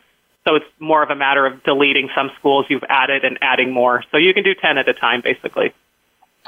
[0.51, 4.03] So it's more of a matter of deleting some schools you've added and adding more.
[4.11, 5.72] So you can do 10 at a time, basically.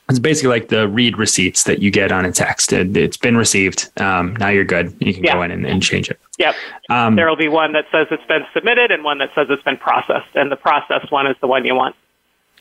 [0.08, 2.72] It's basically like the read receipts that you get on a text.
[2.72, 3.90] It, has been received.
[4.00, 4.92] Um, now you're good.
[4.98, 5.34] You can yeah.
[5.34, 6.18] go in and, and, change it.
[6.38, 6.56] Yep.
[6.90, 9.62] Um, there will be one that says it's been submitted and one that says it's
[9.62, 10.34] been processed.
[10.34, 11.94] And the processed one is the one you want.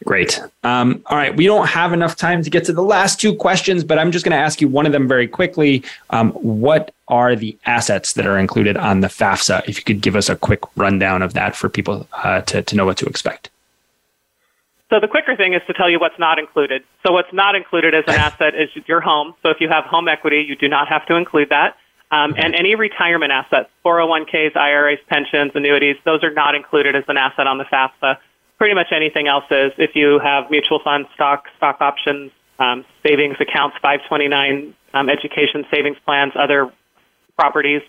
[0.03, 0.41] Great.
[0.63, 1.35] Um, all right.
[1.35, 4.25] We don't have enough time to get to the last two questions, but I'm just
[4.25, 5.83] going to ask you one of them very quickly.
[6.09, 9.67] Um, what are the assets that are included on the FAFSA?
[9.69, 12.75] If you could give us a quick rundown of that for people uh, to, to
[12.75, 13.49] know what to expect.
[14.89, 16.83] So the quicker thing is to tell you what's not included.
[17.05, 19.35] So what's not included as an asset is your home.
[19.43, 21.77] So if you have home equity, you do not have to include that.
[22.11, 27.15] Um, and any retirement assets, 401ks, IRAs, pensions, annuities, those are not included as an
[27.15, 28.17] asset on the FAFSA.
[28.61, 29.71] Pretty much anything else is.
[29.79, 35.97] If you have mutual funds, stock, stock options, um, savings accounts, 529 um, education savings
[36.05, 36.71] plans, other
[37.39, 37.81] properties,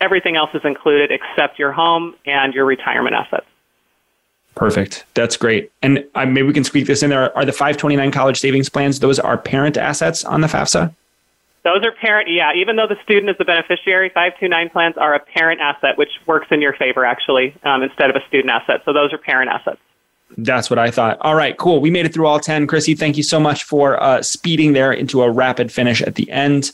[0.00, 3.46] everything else is included except your home and your retirement assets.
[4.56, 5.04] Perfect.
[5.14, 5.70] That's great.
[5.80, 7.32] And uh, maybe we can squeak this in there.
[7.38, 10.92] Are the 529 college savings plans, those are parent assets on the FAFSA?
[11.62, 12.52] Those are parent, yeah.
[12.52, 16.48] Even though the student is the beneficiary, 529 plans are a parent asset, which works
[16.50, 18.82] in your favor, actually, um, instead of a student asset.
[18.84, 19.78] So those are parent assets.
[20.36, 21.18] That's what I thought.
[21.20, 21.80] All right, cool.
[21.80, 22.66] We made it through all 10.
[22.66, 26.30] Chrissy, thank you so much for uh, speeding there into a rapid finish at the
[26.30, 26.72] end.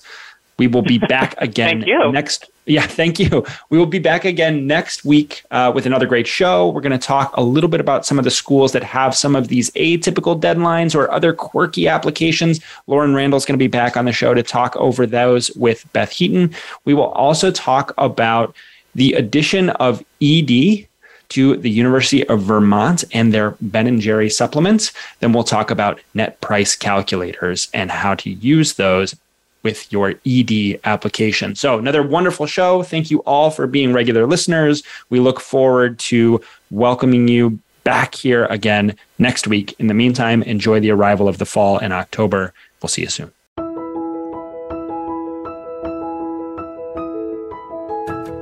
[0.59, 2.51] We will be back again next.
[2.67, 3.45] Yeah, thank you.
[3.71, 6.69] We will be back again next week uh, with another great show.
[6.69, 9.35] We're going to talk a little bit about some of the schools that have some
[9.35, 12.61] of these atypical deadlines or other quirky applications.
[12.87, 16.13] Lauren Randall's going to be back on the show to talk over those with Beth
[16.13, 16.55] Heaton.
[16.85, 18.55] We will also talk about
[18.95, 20.87] the addition of ED
[21.33, 24.93] to the University of Vermont and their Ben and Jerry supplements.
[25.21, 29.17] Then we'll talk about net price calculators and how to use those
[29.63, 31.55] with your ED application.
[31.55, 32.83] So, another wonderful show.
[32.83, 34.83] Thank you all for being regular listeners.
[35.09, 39.75] We look forward to welcoming you back here again next week.
[39.79, 42.53] In the meantime, enjoy the arrival of the fall in October.
[42.81, 43.33] We'll see you soon.